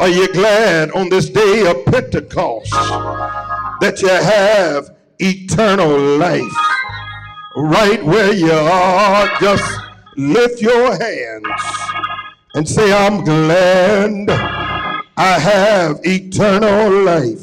Are 0.00 0.08
you 0.08 0.32
glad 0.32 0.90
on 0.92 1.08
this 1.08 1.30
day 1.30 1.64
of 1.70 1.84
Pentecost 1.84 2.72
that 3.80 4.00
you 4.02 4.08
have 4.08 4.90
eternal 5.20 5.98
life? 6.18 6.42
Right 7.54 8.02
where 8.04 8.32
you 8.32 8.50
are, 8.50 9.30
just 9.40 9.78
lift 10.16 10.60
your 10.60 10.90
hands 10.98 11.62
and 12.54 12.68
say, 12.68 12.92
I'm 12.92 13.22
glad 13.24 14.28
I 15.16 15.38
have 15.38 16.00
eternal 16.02 17.02
life. 17.04 17.40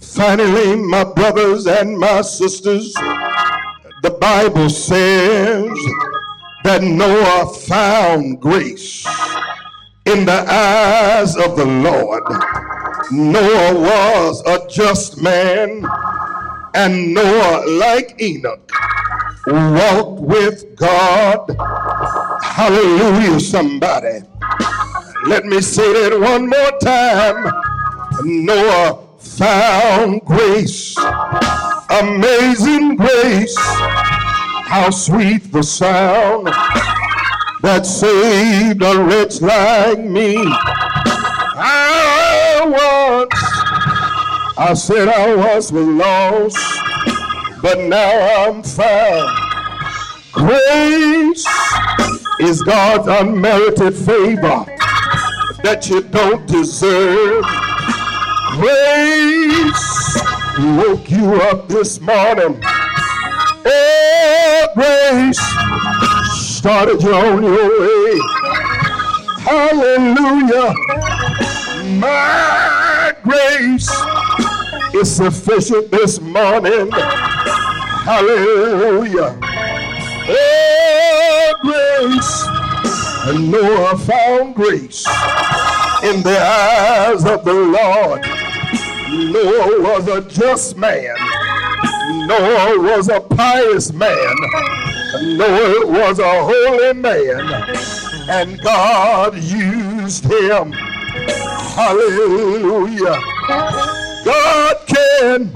Finally, 0.00 0.76
my 0.76 1.04
brothers 1.04 1.66
and 1.66 1.98
my 1.98 2.20
sisters, 2.22 2.94
the 4.04 4.10
Bible 4.10 4.68
says 4.68 5.66
that 6.62 6.82
Noah 6.82 7.50
found 7.54 8.38
grace 8.38 9.06
in 10.04 10.26
the 10.26 10.44
eyes 10.46 11.34
of 11.38 11.56
the 11.56 11.64
Lord. 11.64 12.22
Noah 13.10 13.80
was 13.80 14.42
a 14.46 14.68
just 14.68 15.22
man, 15.22 15.86
and 16.74 17.14
Noah, 17.14 17.64
like 17.66 18.20
Enoch, 18.20 18.70
walked 19.46 20.20
with 20.20 20.76
God. 20.76 21.56
Hallelujah, 22.42 23.40
somebody. 23.40 24.20
Let 25.26 25.46
me 25.46 25.62
say 25.62 26.10
that 26.10 26.20
one 26.20 26.50
more 26.50 26.78
time. 26.78 27.50
Noah 28.22 29.00
found 29.18 30.20
grace, 30.26 30.94
amazing 31.90 32.96
grace. 32.96 33.56
How 33.56 34.90
sweet 34.90 35.52
the 35.52 35.62
sound 35.62 36.48
that 37.62 37.86
saved 37.86 38.82
a 38.82 39.02
wretch 39.04 39.40
like 39.40 40.00
me. 40.00 40.36
I 41.56 42.60
once, 42.64 44.58
I 44.58 44.74
said 44.74 45.08
I 45.08 45.34
was 45.34 45.72
lost, 45.72 46.58
but 47.62 47.78
now 47.80 48.48
I'm 48.48 48.62
found. 48.62 49.38
Grace 50.32 51.46
is 52.40 52.62
God's 52.62 53.08
unmerited 53.08 53.94
favor 53.94 54.64
that 55.62 55.88
you 55.88 56.02
don't 56.02 56.46
deserve. 56.46 57.44
Grace 58.58 59.13
woke 60.58 61.10
you 61.10 61.34
up 61.34 61.68
this 61.68 62.00
morning. 62.00 62.60
Oh, 63.66 64.68
grace 64.74 65.40
started 66.64 67.02
you 67.02 67.12
on 67.12 67.42
your 67.42 67.80
way. 67.80 68.20
Hallelujah. 69.40 70.74
My 71.98 73.14
grace 73.22 73.90
is 74.94 75.16
sufficient 75.16 75.90
this 75.90 76.20
morning. 76.20 76.90
Hallelujah. 78.04 79.38
Oh, 80.28 81.54
grace. 81.62 82.46
And 83.26 83.50
Noah 83.50 83.98
found 83.98 84.54
grace 84.54 85.06
in 86.04 86.22
the 86.22 86.38
eyes 86.38 87.24
of 87.24 87.44
the 87.44 87.54
Lord. 87.54 88.43
Noah 89.10 89.82
was 89.82 90.08
a 90.08 90.20
just 90.22 90.76
man. 90.76 91.14
Noah 92.26 92.80
was 92.80 93.08
a 93.08 93.20
pious 93.20 93.92
man. 93.92 94.34
Noah 95.22 95.86
was 95.86 96.18
a 96.18 96.44
holy 96.44 96.92
man. 96.94 97.40
And 98.28 98.60
God 98.62 99.36
used 99.36 100.24
him. 100.24 100.72
Hallelujah. 101.74 103.20
God 104.24 104.76
can 104.86 105.52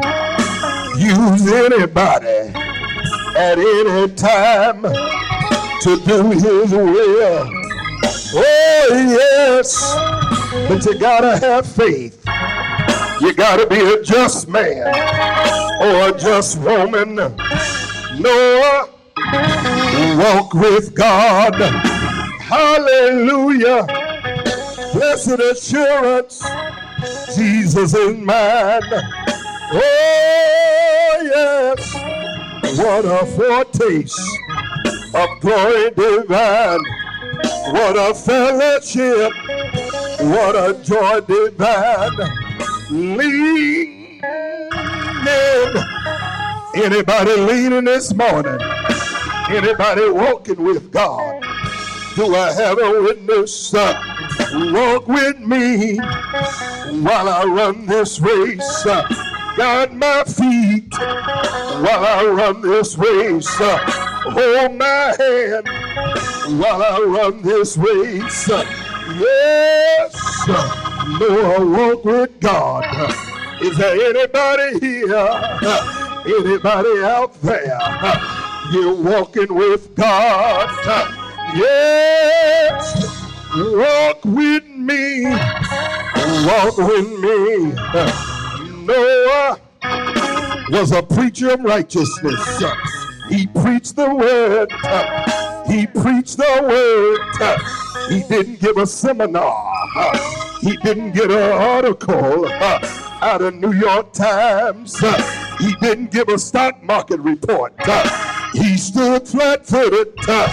use 0.98 1.52
anybody 1.52 2.52
at 3.36 3.58
any 3.58 4.14
time 4.14 4.82
to 4.82 5.96
do 6.04 6.30
his 6.30 6.70
will. 6.70 7.50
Oh, 8.34 8.88
yes. 8.90 9.94
But 10.68 10.84
you 10.84 10.98
gotta 10.98 11.38
have 11.38 11.66
faith. 11.66 12.22
You 13.20 13.34
gotta 13.34 13.66
be 13.66 13.80
a 13.80 14.02
just 14.02 14.46
man 14.46 14.86
or 15.82 16.08
a 16.08 16.18
just 16.18 16.58
woman. 16.60 17.16
Noah, 17.16 18.88
walk 20.16 20.54
with 20.54 20.94
God. 20.94 21.54
Hallelujah. 22.40 23.86
Blessed 24.92 25.40
assurance, 25.40 26.44
Jesus 27.34 27.94
is 27.94 28.16
mine. 28.18 28.82
Oh, 29.72 31.18
yes. 31.20 31.94
What 32.78 33.04
a 33.04 33.26
foretaste 33.26 34.38
of 35.14 35.40
glory 35.40 35.90
divine. 35.90 36.84
What 37.72 37.96
a 37.96 38.14
fellowship. 38.14 39.32
What 40.20 40.54
a 40.54 40.80
joy 40.84 41.20
divine. 41.20 42.47
Leaning. 42.90 44.20
Anybody 46.74 47.36
leaning 47.36 47.84
this 47.84 48.14
morning? 48.14 48.58
Anybody 49.50 50.08
walking 50.10 50.62
with 50.62 50.90
God? 50.90 51.42
Do 52.16 52.34
I 52.34 52.52
have 52.52 52.78
a 52.78 53.02
witness? 53.02 53.72
Walk 53.72 55.06
with 55.06 55.38
me 55.40 55.96
while 55.96 57.28
I 57.28 57.44
run 57.44 57.84
this 57.86 58.20
race. 58.20 58.84
Guide 59.56 59.92
my 59.92 60.24
feet 60.24 60.92
while 60.98 62.04
I 62.06 62.24
run 62.24 62.62
this 62.62 62.96
race. 62.96 63.48
Hold 63.58 64.76
my 64.76 65.14
hand 65.18 65.66
while 66.58 66.82
I 66.82 67.00
run 67.00 67.42
this 67.42 67.76
race. 67.76 68.48
Yes, 69.18 70.48
Noah 71.08 71.64
walk 71.64 72.04
with 72.04 72.40
God. 72.40 72.84
Is 73.62 73.76
there 73.78 73.96
anybody 74.10 74.78
here? 74.78 75.30
Anybody 76.26 77.02
out 77.02 77.34
there? 77.42 77.78
You're 78.70 78.94
walking 78.94 79.54
with 79.54 79.94
God. 79.94 80.68
Yes, 81.56 83.02
walk 83.56 84.22
with 84.24 84.66
me. 84.66 85.24
Walk 86.44 86.76
with 86.76 87.08
me. 87.20 87.72
Noah 88.84 89.58
was 90.70 90.92
a 90.92 91.02
preacher 91.02 91.52
of 91.52 91.60
righteousness. 91.60 92.62
He 93.30 93.46
preached 93.46 93.96
the 93.96 94.14
word. 94.14 94.70
He 95.66 95.86
preached 95.86 96.36
the 96.36 96.60
word. 96.62 97.20
He 98.10 98.22
didn't 98.28 98.60
give 98.60 98.76
a 98.76 98.86
seminar. 98.86 99.64
He 100.60 100.76
didn't 100.78 101.12
get 101.12 101.30
an 101.30 101.52
article 101.52 102.46
uh, 102.46 103.18
out 103.22 103.40
of 103.42 103.54
New 103.54 103.72
York 103.72 104.12
Times. 104.12 105.02
Uh, 105.02 105.14
He 105.58 105.74
didn't 105.80 106.10
give 106.12 106.28
a 106.28 106.38
stock 106.38 106.82
market 106.82 107.20
report. 107.20 107.72
Uh, 107.86 108.08
He 108.52 108.76
stood 108.76 109.26
flat-footed. 109.28 110.08
Uh, 110.28 110.48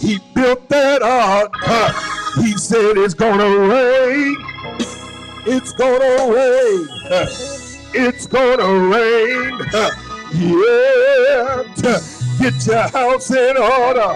He 0.00 0.18
built 0.34 0.68
that 0.70 1.02
ark. 1.02 1.52
Uh, 1.66 1.92
He 2.42 2.56
said 2.56 2.96
it's 2.96 3.14
gonna 3.14 3.48
rain. 3.68 4.36
It's 5.46 5.72
gonna 5.72 6.32
rain. 6.34 6.88
Uh, 7.10 7.26
It's 7.92 8.26
gonna 8.26 8.70
rain. 8.94 9.60
Yeah. 10.32 11.64
Get 12.38 12.66
your 12.66 12.88
house 12.88 13.30
in 13.30 13.56
order. 13.56 14.12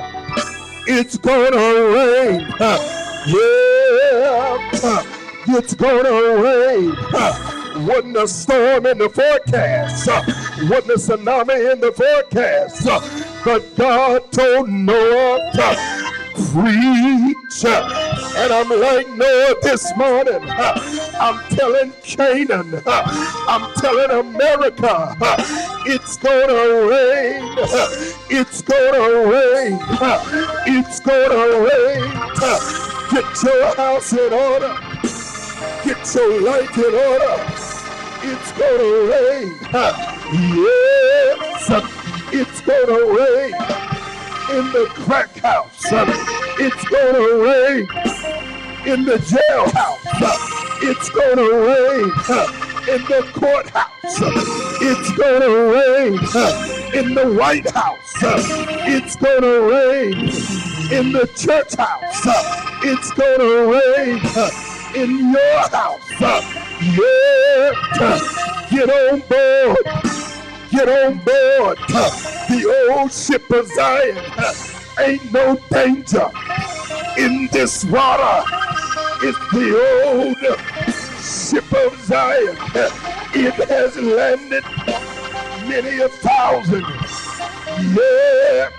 It's 0.87 1.16
gonna 1.18 1.66
rain. 1.96 2.46
Yeah. 3.26 5.02
It's 5.46 5.74
gonna 5.74 6.42
rain. 6.42 6.94
Uh, 7.12 7.85
Wasn't 7.87 8.16
a 8.16 8.26
storm 8.26 8.87
in 8.87 8.98
the 8.98 9.09
forecast. 9.11 10.09
Uh, 10.09 10.22
Wasn't 10.70 10.90
a 10.90 10.94
tsunami 10.94 11.72
in 11.72 11.80
the 11.80 11.92
forecast. 11.92 12.87
But 13.44 13.76
God 13.76 14.33
told 14.33 14.68
Noah 14.70 15.38
to 15.54 15.76
preach. 16.50 17.64
And 18.37 18.52
I'm 18.52 18.68
like 18.80 19.09
Noah 19.11 19.54
this 19.62 19.94
morning. 19.96 20.40
I'm 20.48 21.38
telling 21.57 21.92
Canaan. 22.02 22.83
I'm 22.87 23.72
telling 23.74 24.11
America. 24.35 25.14
It's 25.87 26.16
gonna 26.16 26.88
rain. 26.88 27.42
It's 28.30 28.62
gonna 28.62 29.30
rain. 29.30 29.78
It's 30.66 31.00
gonna 31.00 31.61
rain. 31.68 32.11
Get 33.11 33.42
your 33.44 33.74
house 33.76 34.12
in 34.12 34.33
order. 34.33 34.74
Get 35.85 36.14
your 36.14 36.40
life 36.42 36.77
in 36.79 36.94
order. 36.94 37.37
It's 38.27 38.53
gonna 38.53 38.90
rain. 39.11 39.48
Yes. 40.55 41.70
It's 42.33 42.61
gonna 42.62 43.00
rain 43.14 43.55
in 44.57 44.64
the 44.72 44.87
crack 44.94 45.37
house. 45.38 45.85
It's 46.59 46.85
gonna 46.88 47.27
rain 47.42 47.87
in 48.87 49.05
the 49.05 49.18
jailhouse. 49.18 50.03
It's 50.83 51.09
gonna 51.11 51.48
rain 51.70 52.11
in 52.88 53.03
the 53.05 53.22
courthouse. 53.33 54.20
It's 54.81 55.11
gonna 55.16 55.53
rain 55.72 56.14
in 56.94 57.14
the 57.14 57.27
White 57.38 57.70
House. 57.70 58.14
It's 58.87 59.16
gonna 59.16 59.61
rain 59.61 60.31
in 60.92 61.12
the 61.12 61.27
church 61.37 61.74
house. 61.74 62.27
It's 62.83 63.11
gonna 63.12 63.66
rain 63.72 64.20
in 64.94 65.33
your 65.33 65.68
house. 65.68 66.11
Yeah. 66.20 67.72
Get 68.70 68.90
on 68.90 69.20
board. 69.20 69.85
Get 70.70 70.88
on 70.88 71.18
board. 71.18 71.78
The 72.48 72.92
old 72.92 73.12
ship 73.12 73.50
of 73.50 73.66
Zion. 73.68 74.18
Ain't 74.98 75.33
no 75.33 75.57
danger 75.70 76.30
in 77.18 77.48
this 77.52 77.85
water. 77.85 78.44
It's 79.22 79.38
the 79.52 79.74
old 80.04 80.37
ship 81.20 81.72
of 81.72 81.98
Zion. 82.00 82.57
It 83.35 83.54
has 83.68 83.96
landed 83.96 84.64
many 85.68 86.00
a 86.00 86.09
thousand. 86.09 86.85
Yeah, 87.94 88.70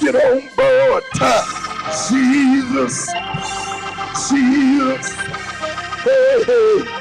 get 0.00 0.14
on 0.14 0.48
board. 0.56 1.04
Jesus, 2.08 3.08
Jesus, 4.26 5.14
hey, 6.02 6.42
hey. 6.44 6.98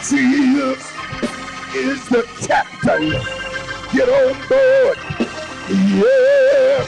Jesus 0.00 0.80
is 1.74 2.08
the 2.08 2.22
captain. 2.40 3.10
Get 3.92 4.08
on 4.08 4.32
board. 4.48 4.96
Yeah, 5.68 6.86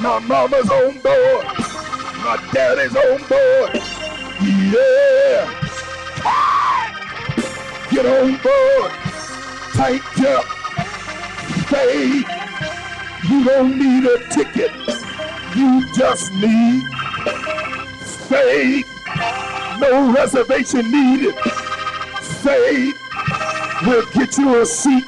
my 0.00 0.18
mama's 0.18 0.68
on 0.68 0.98
board. 0.98 1.46
My 2.24 2.36
daddy's 2.52 2.96
on 2.96 3.18
board. 3.28 3.70
Yeah. 4.42 5.46
Get 7.88 8.04
on 8.04 8.36
board. 8.42 8.92
Tank 9.74 10.20
up. 10.26 10.44
Stay. 11.66 12.24
You 13.28 13.44
don't 13.44 13.78
need 13.78 14.04
a 14.06 14.18
ticket. 14.28 14.72
You 15.54 15.86
just 15.94 16.32
need 16.32 16.82
faith. 18.32 18.88
No 19.78 20.10
reservation 20.10 20.90
needed. 20.90 21.34
Faith 22.40 22.98
will 23.84 24.06
get 24.12 24.38
you 24.38 24.62
a 24.62 24.64
seat. 24.64 25.04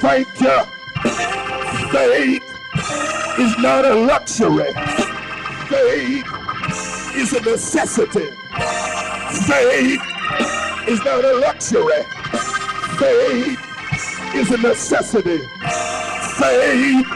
Thank 0.00 0.28
you. 0.40 0.58
Faith 1.92 2.42
is 3.38 3.58
not 3.58 3.84
a 3.84 3.94
luxury. 3.94 4.72
Faith 5.68 6.26
is 7.14 7.32
a 7.34 7.40
necessity. 7.42 8.30
Faith 9.46 10.00
is 10.88 11.04
not 11.04 11.22
a 11.22 11.34
luxury. 11.34 12.02
Faith 12.96 13.60
is 14.34 14.50
a 14.52 14.58
necessity. 14.58 15.38
Faith 16.38 17.06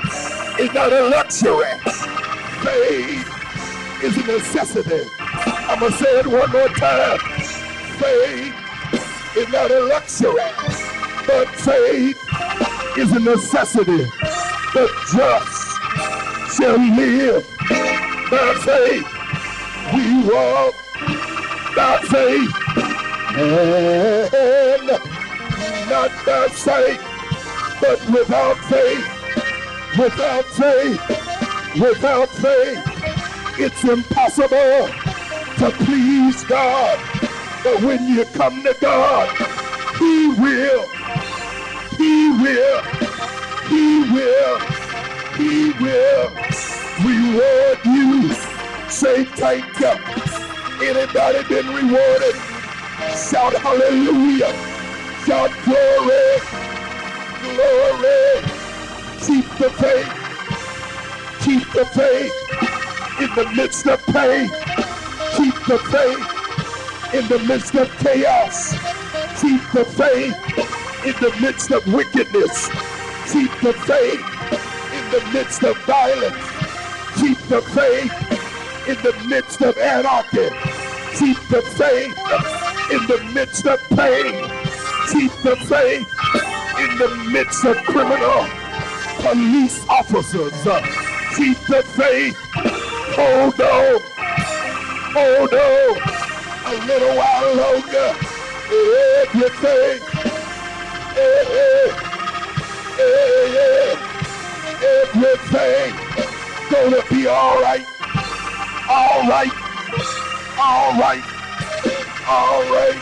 is 0.60 0.72
not 0.74 0.92
a 0.92 1.08
luxury. 1.08 1.72
Faith 2.62 3.29
is 4.02 4.16
a 4.16 4.26
necessity. 4.26 5.08
I'm 5.18 5.78
going 5.78 5.92
to 5.92 5.98
say 5.98 6.20
it 6.20 6.26
one 6.26 6.50
more 6.50 6.68
time. 6.68 7.18
Faith 7.98 8.54
is 9.36 9.48
not 9.50 9.70
a 9.70 9.80
luxury, 9.80 10.40
but 11.26 11.48
faith 11.48 12.18
is 12.96 13.12
a 13.12 13.20
necessity. 13.20 14.04
The 14.72 14.88
just 15.12 16.56
shall 16.56 16.78
live 16.78 17.46
by 18.30 18.54
faith. 18.64 19.06
We 19.92 20.22
walk 20.28 20.74
by 21.76 21.98
faith 22.08 22.70
and 23.36 24.86
not 25.90 26.10
by 26.24 26.46
sight, 26.48 27.00
but 27.80 28.00
without 28.10 28.58
faith, 28.64 29.98
without 29.98 30.44
faith, 30.46 31.80
without 31.80 32.28
faith, 32.28 32.89
it's 33.62 33.84
impossible 33.84 34.88
to 35.58 35.70
please 35.84 36.44
God. 36.44 36.98
But 37.62 37.82
when 37.82 38.08
you 38.08 38.24
come 38.24 38.62
to 38.62 38.74
God, 38.80 39.28
He 39.98 40.28
will, 40.28 40.88
He 41.98 42.30
will, 42.30 42.82
He 43.68 44.00
will, 44.10 44.58
He 45.36 45.72
will 45.72 46.32
reward 47.04 47.78
you 47.84 48.32
Say 48.88 49.24
thank 49.24 49.78
you. 49.78 49.92
Anybody 50.82 51.46
been 51.48 51.68
rewarded? 51.68 52.34
Shout 53.14 53.54
hallelujah. 53.54 54.52
Shout 55.26 55.52
glory. 55.64 56.40
Glory. 57.42 58.42
Keep 59.20 59.46
the 59.58 59.70
faith. 59.78 60.16
Keep 61.44 61.72
the 61.72 61.84
faith 61.84 62.69
in 63.20 63.34
the 63.34 63.52
midst 63.54 63.86
of 63.86 64.04
pain. 64.06 64.48
Keep 65.36 65.54
the 65.66 65.78
faith 65.92 67.14
in 67.14 67.28
the 67.28 67.38
midst 67.46 67.74
of 67.74 67.90
chaos. 67.98 68.72
Keep 69.40 69.62
the 69.72 69.84
faith 69.84 70.34
in 71.04 71.14
the 71.20 71.36
midst 71.40 71.70
of 71.70 71.86
wickedness. 71.92 72.68
Keep 73.30 73.52
the 73.60 73.74
faith 73.84 74.24
in 74.92 75.10
the 75.10 75.30
midst 75.32 75.62
of 75.62 75.76
violence. 75.84 76.36
Keep 77.20 77.38
the 77.48 77.60
faith 77.60 78.88
in 78.88 78.96
the 79.02 79.14
midst 79.28 79.60
of 79.62 79.76
anarchy. 79.76 80.48
Keep 81.18 81.38
the 81.48 81.62
faith 81.76 82.16
in 82.90 83.06
the 83.06 83.30
midst 83.34 83.66
of 83.66 83.80
pain. 83.90 84.34
Keep 85.12 85.32
the 85.42 85.56
faith 85.68 86.08
in 86.78 86.98
the 86.98 87.28
midst 87.30 87.64
of 87.64 87.76
criminal 87.84 88.46
police 89.20 89.86
officers. 89.88 90.54
Keep 91.36 91.58
the 91.66 91.82
faith. 91.96 92.69
Hold 93.20 93.60
on. 93.60 94.00
Hold 95.12 95.52
on. 95.52 95.92
A 96.64 96.74
little 96.86 97.14
while 97.16 97.54
longer. 97.54 98.10
Everything. 99.20 100.00
Everything 104.82 105.94
gonna 106.70 107.02
be 107.10 107.26
all 107.26 107.60
right. 107.60 107.84
All 108.88 109.28
right. 109.28 109.52
All 110.58 110.92
right. 110.98 111.24
All 112.26 112.62
right. 112.72 113.00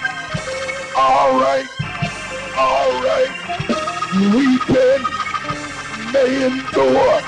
All 0.97 1.39
right. 1.39 1.69
All 2.57 2.93
right. 3.05 3.31
Weeping 4.35 5.05
may 6.13 6.47
endure 6.47 7.21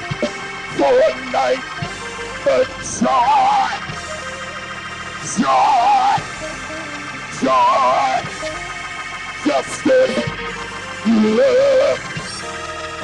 for 0.76 0.94
a 0.98 1.30
night, 1.30 1.69
joy, 2.44 2.64
joy, 5.36 6.16
joy, 7.40 8.20
justice, 9.44 10.24
love, 11.06 12.00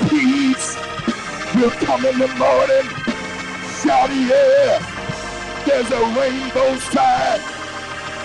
peace 0.09 0.77
will 1.55 1.70
come 1.70 2.07
in 2.07 2.18
the 2.18 2.29
morning. 2.38 2.87
Shout 3.83 4.11
yeah. 4.11 4.79
There's 5.66 5.90
a 5.90 6.01
rainbow 6.18 6.77
sign 6.79 7.40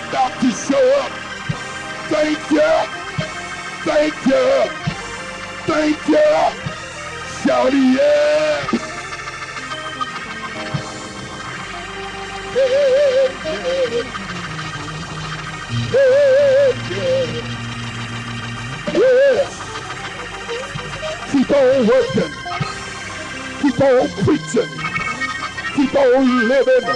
about 0.08 0.40
to 0.40 0.50
show 0.50 1.00
up. 1.00 1.12
Thank 2.08 2.50
you. 2.50 2.72
Thank 3.84 4.14
you. 4.26 4.46
Thank 5.66 6.08
you. 6.08 6.30
Shout 7.44 7.72
yeah. 7.72 8.81
Keep 21.32 21.50
on 21.50 21.86
working. 21.86 22.32
Keep 23.62 23.80
on 23.80 24.08
preaching. 24.22 24.70
Keep 25.74 25.94
on 25.94 26.48
living. 26.48 26.86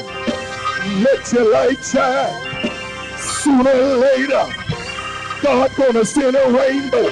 Let 1.02 1.32
your 1.32 1.50
light 1.52 1.82
shine. 1.82 2.70
Sooner 3.16 3.70
or 3.70 3.96
later, 3.96 4.44
God 5.42 5.74
gonna 5.76 6.04
send 6.04 6.36
a 6.36 6.50
rainbow. 6.50 7.10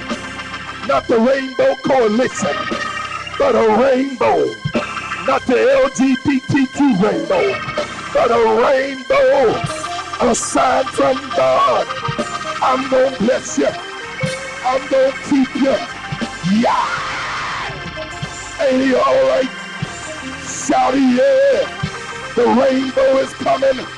Not 0.86 1.09
the 1.09 1.18
Rainbow 1.18 1.76
Coalition, 1.76 2.55
but 3.38 3.55
a 3.55 3.76
rainbow. 3.80 4.45
Not 5.26 5.47
the 5.47 5.55
LGBTQ 5.55 7.01
rainbow, 7.03 7.93
but 8.15 8.31
a 8.31 8.62
rainbow. 8.62 9.61
A 10.21 10.35
sign 10.35 10.85
from 10.87 11.17
God. 11.37 11.87
I'm 12.62 12.89
gonna 12.89 13.17
bless 13.19 13.59
you. 13.59 13.67
I'm 14.65 14.89
gonna 14.89 15.12
keep 15.29 15.55
you. 15.57 15.75
Yeah. 16.62 17.03
Ain't 18.61 18.83
he 18.83 18.95
all 18.95 19.29
right? 19.29 19.51
Shout 20.47 20.95
yeah. 20.95 21.67
The 22.37 22.47
rainbow 22.47 23.19
is 23.19 23.35
coming. 23.35 23.93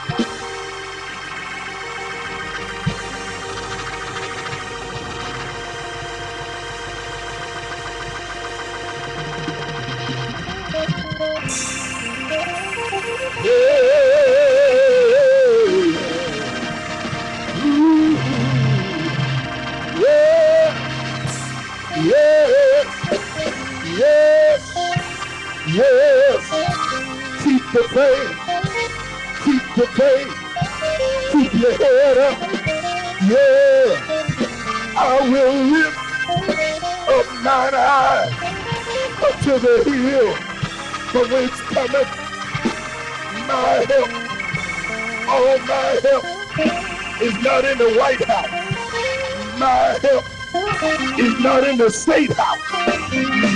In 51.69 51.79
the 51.79 51.91
State 51.91 52.33
House. 52.33 52.61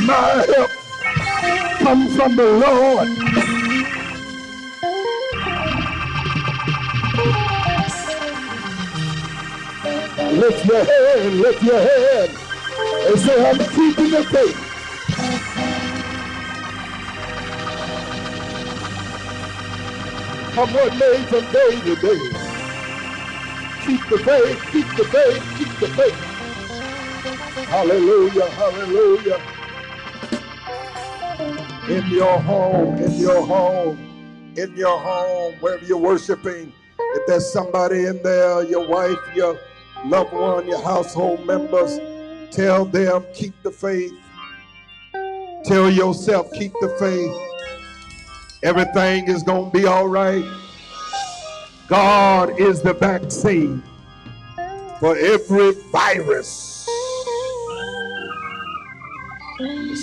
My 0.06 0.44
help 0.54 0.70
comes 1.78 2.16
from 2.16 2.36
the 2.36 2.44
Lord 2.44 3.08
Lift 10.32 10.64
your 10.64 10.84
hand, 10.84 11.40
lift 11.40 11.62
your 11.62 11.80
hand, 11.80 12.30
and 13.06 13.18
say, 13.18 13.50
I'm 13.50 13.58
keeping 13.58 14.10
the 14.10 14.24
faith. 14.24 14.56
I'm 20.56 20.72
what 20.72 20.96
made 20.96 21.26
from 21.28 21.44
day 21.52 21.80
to 21.80 21.96
day. 21.96 22.20
Keep 23.84 24.08
the 24.08 24.18
faith, 24.18 24.72
keep 24.72 24.86
the 24.96 25.04
faith, 25.04 25.58
keep 25.58 25.78
the 25.80 25.88
faith. 25.88 26.19
Hallelujah, 27.70 28.50
hallelujah. 28.50 29.40
In 31.88 32.04
your 32.10 32.40
home, 32.40 32.96
in 32.96 33.12
your 33.12 33.46
home, 33.46 33.96
in 34.56 34.76
your 34.76 34.98
home, 34.98 35.54
wherever 35.60 35.84
you're 35.84 35.96
worshiping, 35.96 36.72
if 36.98 37.26
there's 37.28 37.48
somebody 37.52 38.06
in 38.06 38.20
there, 38.24 38.64
your 38.64 38.88
wife, 38.88 39.16
your 39.36 39.56
loved 40.04 40.32
one, 40.32 40.66
your 40.66 40.82
household 40.82 41.46
members, 41.46 42.00
tell 42.50 42.86
them, 42.86 43.24
keep 43.34 43.54
the 43.62 43.70
faith. 43.70 44.14
Tell 45.64 45.88
yourself, 45.88 46.50
keep 46.52 46.72
the 46.80 46.88
faith. 46.98 47.32
Everything 48.64 49.28
is 49.28 49.44
going 49.44 49.70
to 49.70 49.78
be 49.78 49.86
all 49.86 50.08
right. 50.08 50.44
God 51.86 52.58
is 52.58 52.82
the 52.82 52.94
vaccine 52.94 53.80
for 54.98 55.16
every 55.16 55.70
virus. 55.92 56.69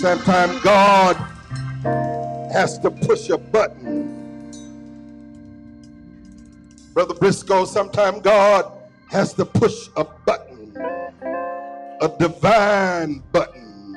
Sometimes 0.00 0.60
God 0.60 1.16
has 2.52 2.78
to 2.78 2.88
push 2.88 3.30
a 3.30 3.36
button. 3.36 4.52
Brother 6.94 7.14
Briscoe, 7.14 7.64
sometimes 7.64 8.20
God 8.20 8.70
has 9.10 9.34
to 9.34 9.44
push 9.44 9.88
a 9.96 10.04
button, 10.04 10.72
a 12.00 12.12
divine 12.16 13.24
button, 13.32 13.96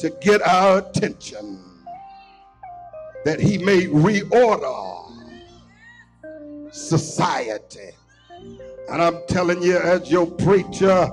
to 0.00 0.10
get 0.20 0.42
our 0.42 0.80
attention 0.80 1.58
that 3.24 3.40
he 3.40 3.56
may 3.56 3.86
reorder 3.86 5.10
society. 6.72 7.92
And 8.90 9.00
I'm 9.00 9.26
telling 9.28 9.62
you, 9.62 9.78
as 9.78 10.10
your 10.10 10.26
preacher, 10.26 11.10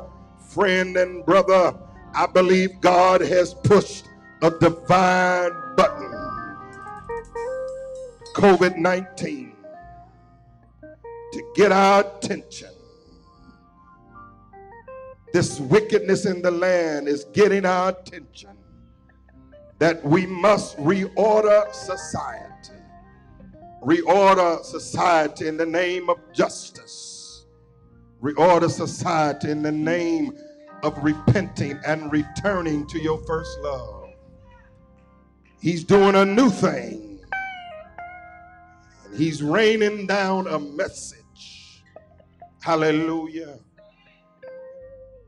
friend, 0.49 0.97
and 0.97 1.25
brother, 1.25 1.73
I 2.13 2.25
believe 2.27 2.81
God 2.81 3.21
has 3.21 3.53
pushed 3.53 4.05
a 4.41 4.51
divine 4.51 5.51
button. 5.77 6.11
COVID 8.35 8.77
19 8.77 9.53
to 11.33 11.43
get 11.55 11.71
our 11.71 12.01
attention. 12.01 12.69
This 15.33 15.59
wickedness 15.59 16.25
in 16.25 16.41
the 16.41 16.51
land 16.51 17.07
is 17.07 17.25
getting 17.25 17.65
our 17.65 17.89
attention 17.89 18.57
that 19.79 20.03
we 20.03 20.25
must 20.25 20.77
reorder 20.77 21.73
society. 21.73 22.73
Reorder 23.81 24.63
society 24.63 25.47
in 25.47 25.57
the 25.57 25.65
name 25.65 26.09
of 26.09 26.17
justice. 26.33 27.45
Reorder 28.21 28.69
society 28.69 29.49
in 29.49 29.63
the 29.63 29.71
name 29.71 30.37
of 30.83 30.97
repenting 31.03 31.79
and 31.85 32.11
returning 32.11 32.87
to 32.87 32.99
your 32.99 33.23
first 33.25 33.59
love. 33.59 34.09
He's 35.61 35.83
doing 35.83 36.15
a 36.15 36.25
new 36.25 36.49
thing. 36.49 37.19
And 39.05 39.15
he's 39.15 39.43
raining 39.43 40.07
down 40.07 40.47
a 40.47 40.59
message 40.59 41.21
Hallelujah. 42.61 43.57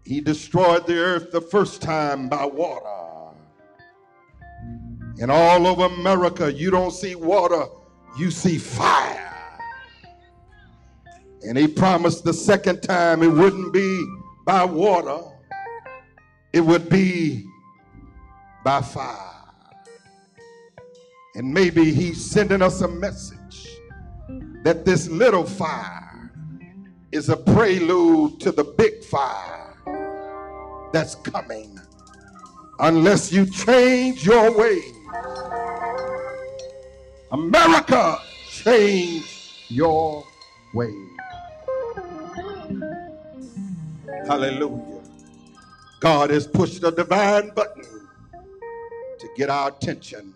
He 0.06 0.22
destroyed 0.22 0.86
the 0.86 1.00
earth 1.00 1.32
the 1.32 1.42
first 1.42 1.82
time 1.82 2.30
by 2.30 2.46
water. 2.46 3.36
And 5.20 5.32
all 5.32 5.66
over 5.66 5.86
America, 5.86 6.54
you 6.54 6.70
don't 6.70 6.92
see 6.92 7.16
water, 7.16 7.66
you 8.18 8.30
see 8.30 8.58
fire. 8.60 9.34
And 11.42 11.58
he 11.58 11.68
promised 11.68 12.24
the 12.24 12.34
second 12.34 12.82
time 12.82 13.24
it 13.24 13.28
wouldn't 13.28 13.74
be 13.74 14.06
by 14.46 14.64
water, 14.64 15.22
it 16.54 16.62
would 16.62 16.88
be 16.88 17.46
by 18.64 18.82
fire. 18.82 19.18
And 21.36 21.52
maybe 21.52 21.92
he's 21.92 22.24
sending 22.24 22.62
us 22.62 22.82
a 22.82 22.88
message 22.88 23.68
that 24.64 24.86
this 24.86 25.10
little 25.10 25.44
fire 25.44 26.32
is 27.12 27.30
a 27.30 27.38
prelude 27.38 28.40
to 28.40 28.52
the 28.52 28.64
big 28.64 29.04
fire 29.04 29.76
that's 30.94 31.16
coming 31.16 31.80
unless 32.80 33.32
you 33.32 33.48
change 33.48 34.26
your 34.26 34.56
ways. 34.56 34.94
America, 37.32 38.20
change 38.48 39.66
your 39.70 40.24
ways. 40.74 41.10
Hallelujah. 44.28 44.93
God 46.04 46.32
has 46.32 46.46
pushed 46.46 46.84
a 46.84 46.92
divine 46.92 47.52
button 47.52 48.10
to 49.20 49.30
get 49.38 49.50
our 49.50 49.70
attention 49.70 50.34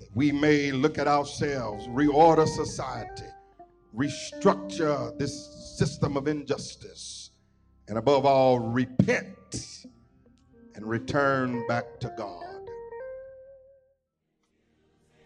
that 0.00 0.08
we 0.12 0.32
may 0.32 0.72
look 0.72 0.98
at 0.98 1.06
ourselves, 1.06 1.86
reorder 1.86 2.48
society, 2.48 3.30
restructure 3.96 5.16
this 5.20 5.76
system 5.78 6.16
of 6.16 6.26
injustice, 6.26 7.30
and 7.86 7.96
above 7.96 8.26
all, 8.26 8.58
repent 8.58 9.86
and 10.74 10.84
return 10.84 11.64
back 11.68 12.00
to 12.00 12.12
God. 12.18 12.68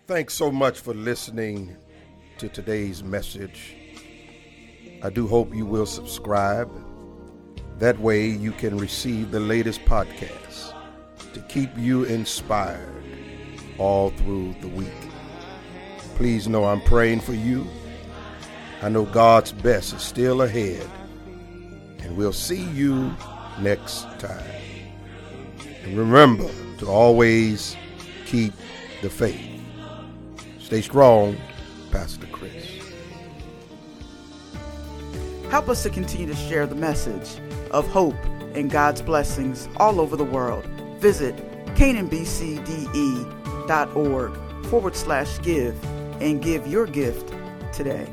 Thanks 0.07 0.35
so 0.35 0.53
much 0.53 0.81
for 0.81 0.93
listening 0.93 1.75
to 2.37 2.51
today's 2.51 3.03
message. 3.03 3.75
I 5.03 5.09
do 5.09 5.27
hope 5.27 5.55
you 5.55 5.65
will 5.65 5.87
subscribe. 5.87 6.88
That 7.79 7.99
way, 7.99 8.27
you 8.27 8.53
can 8.53 8.77
receive 8.79 9.31
the 9.31 9.41
latest 9.41 9.85
podcasts 9.85 10.73
to 11.33 11.41
keep 11.43 11.71
you 11.77 12.05
inspired 12.05 13.05
all 13.79 14.11
through 14.11 14.55
the 14.61 14.69
week. 14.69 14.89
Please 16.17 16.49
know 16.49 16.65
I'm 16.65 16.81
praying 16.81 17.21
for 17.21 17.35
you 17.35 17.67
I 18.81 18.89
know 18.89 19.05
God's 19.05 19.51
best 19.51 19.93
is 19.93 20.03
still 20.03 20.43
ahead. 20.43 20.89
And 21.99 22.17
we'll 22.17 22.33
see 22.33 22.63
you 22.63 23.13
next 23.61 24.03
time. 24.21 24.45
And 25.83 25.99
remember 25.99 26.49
to 26.79 26.87
always 26.87 27.77
keep 28.25 28.53
the 29.03 29.11
faith. 29.11 29.61
Stay 30.61 30.81
strong, 30.81 31.37
Pastor 31.91 32.27
Chris. 32.31 32.69
Help 35.51 35.69
us 35.69 35.83
to 35.83 35.91
continue 35.91 36.29
to 36.29 36.37
share 36.37 36.67
the 36.67 36.77
message 36.77 37.41
of 37.71 37.87
hope 37.89 38.17
and 38.55 38.71
God's 38.71 39.03
blessings 39.03 39.69
all 39.77 40.01
over 40.01 40.17
the 40.17 40.25
world. 40.25 40.65
Visit 40.99 41.37
canaanbcde.org 41.75 44.67
forward 44.67 44.97
slash 44.97 45.39
give 45.43 45.85
and 46.21 46.43
give 46.43 46.67
your 46.67 46.87
gift 46.87 47.33
today. 47.73 48.09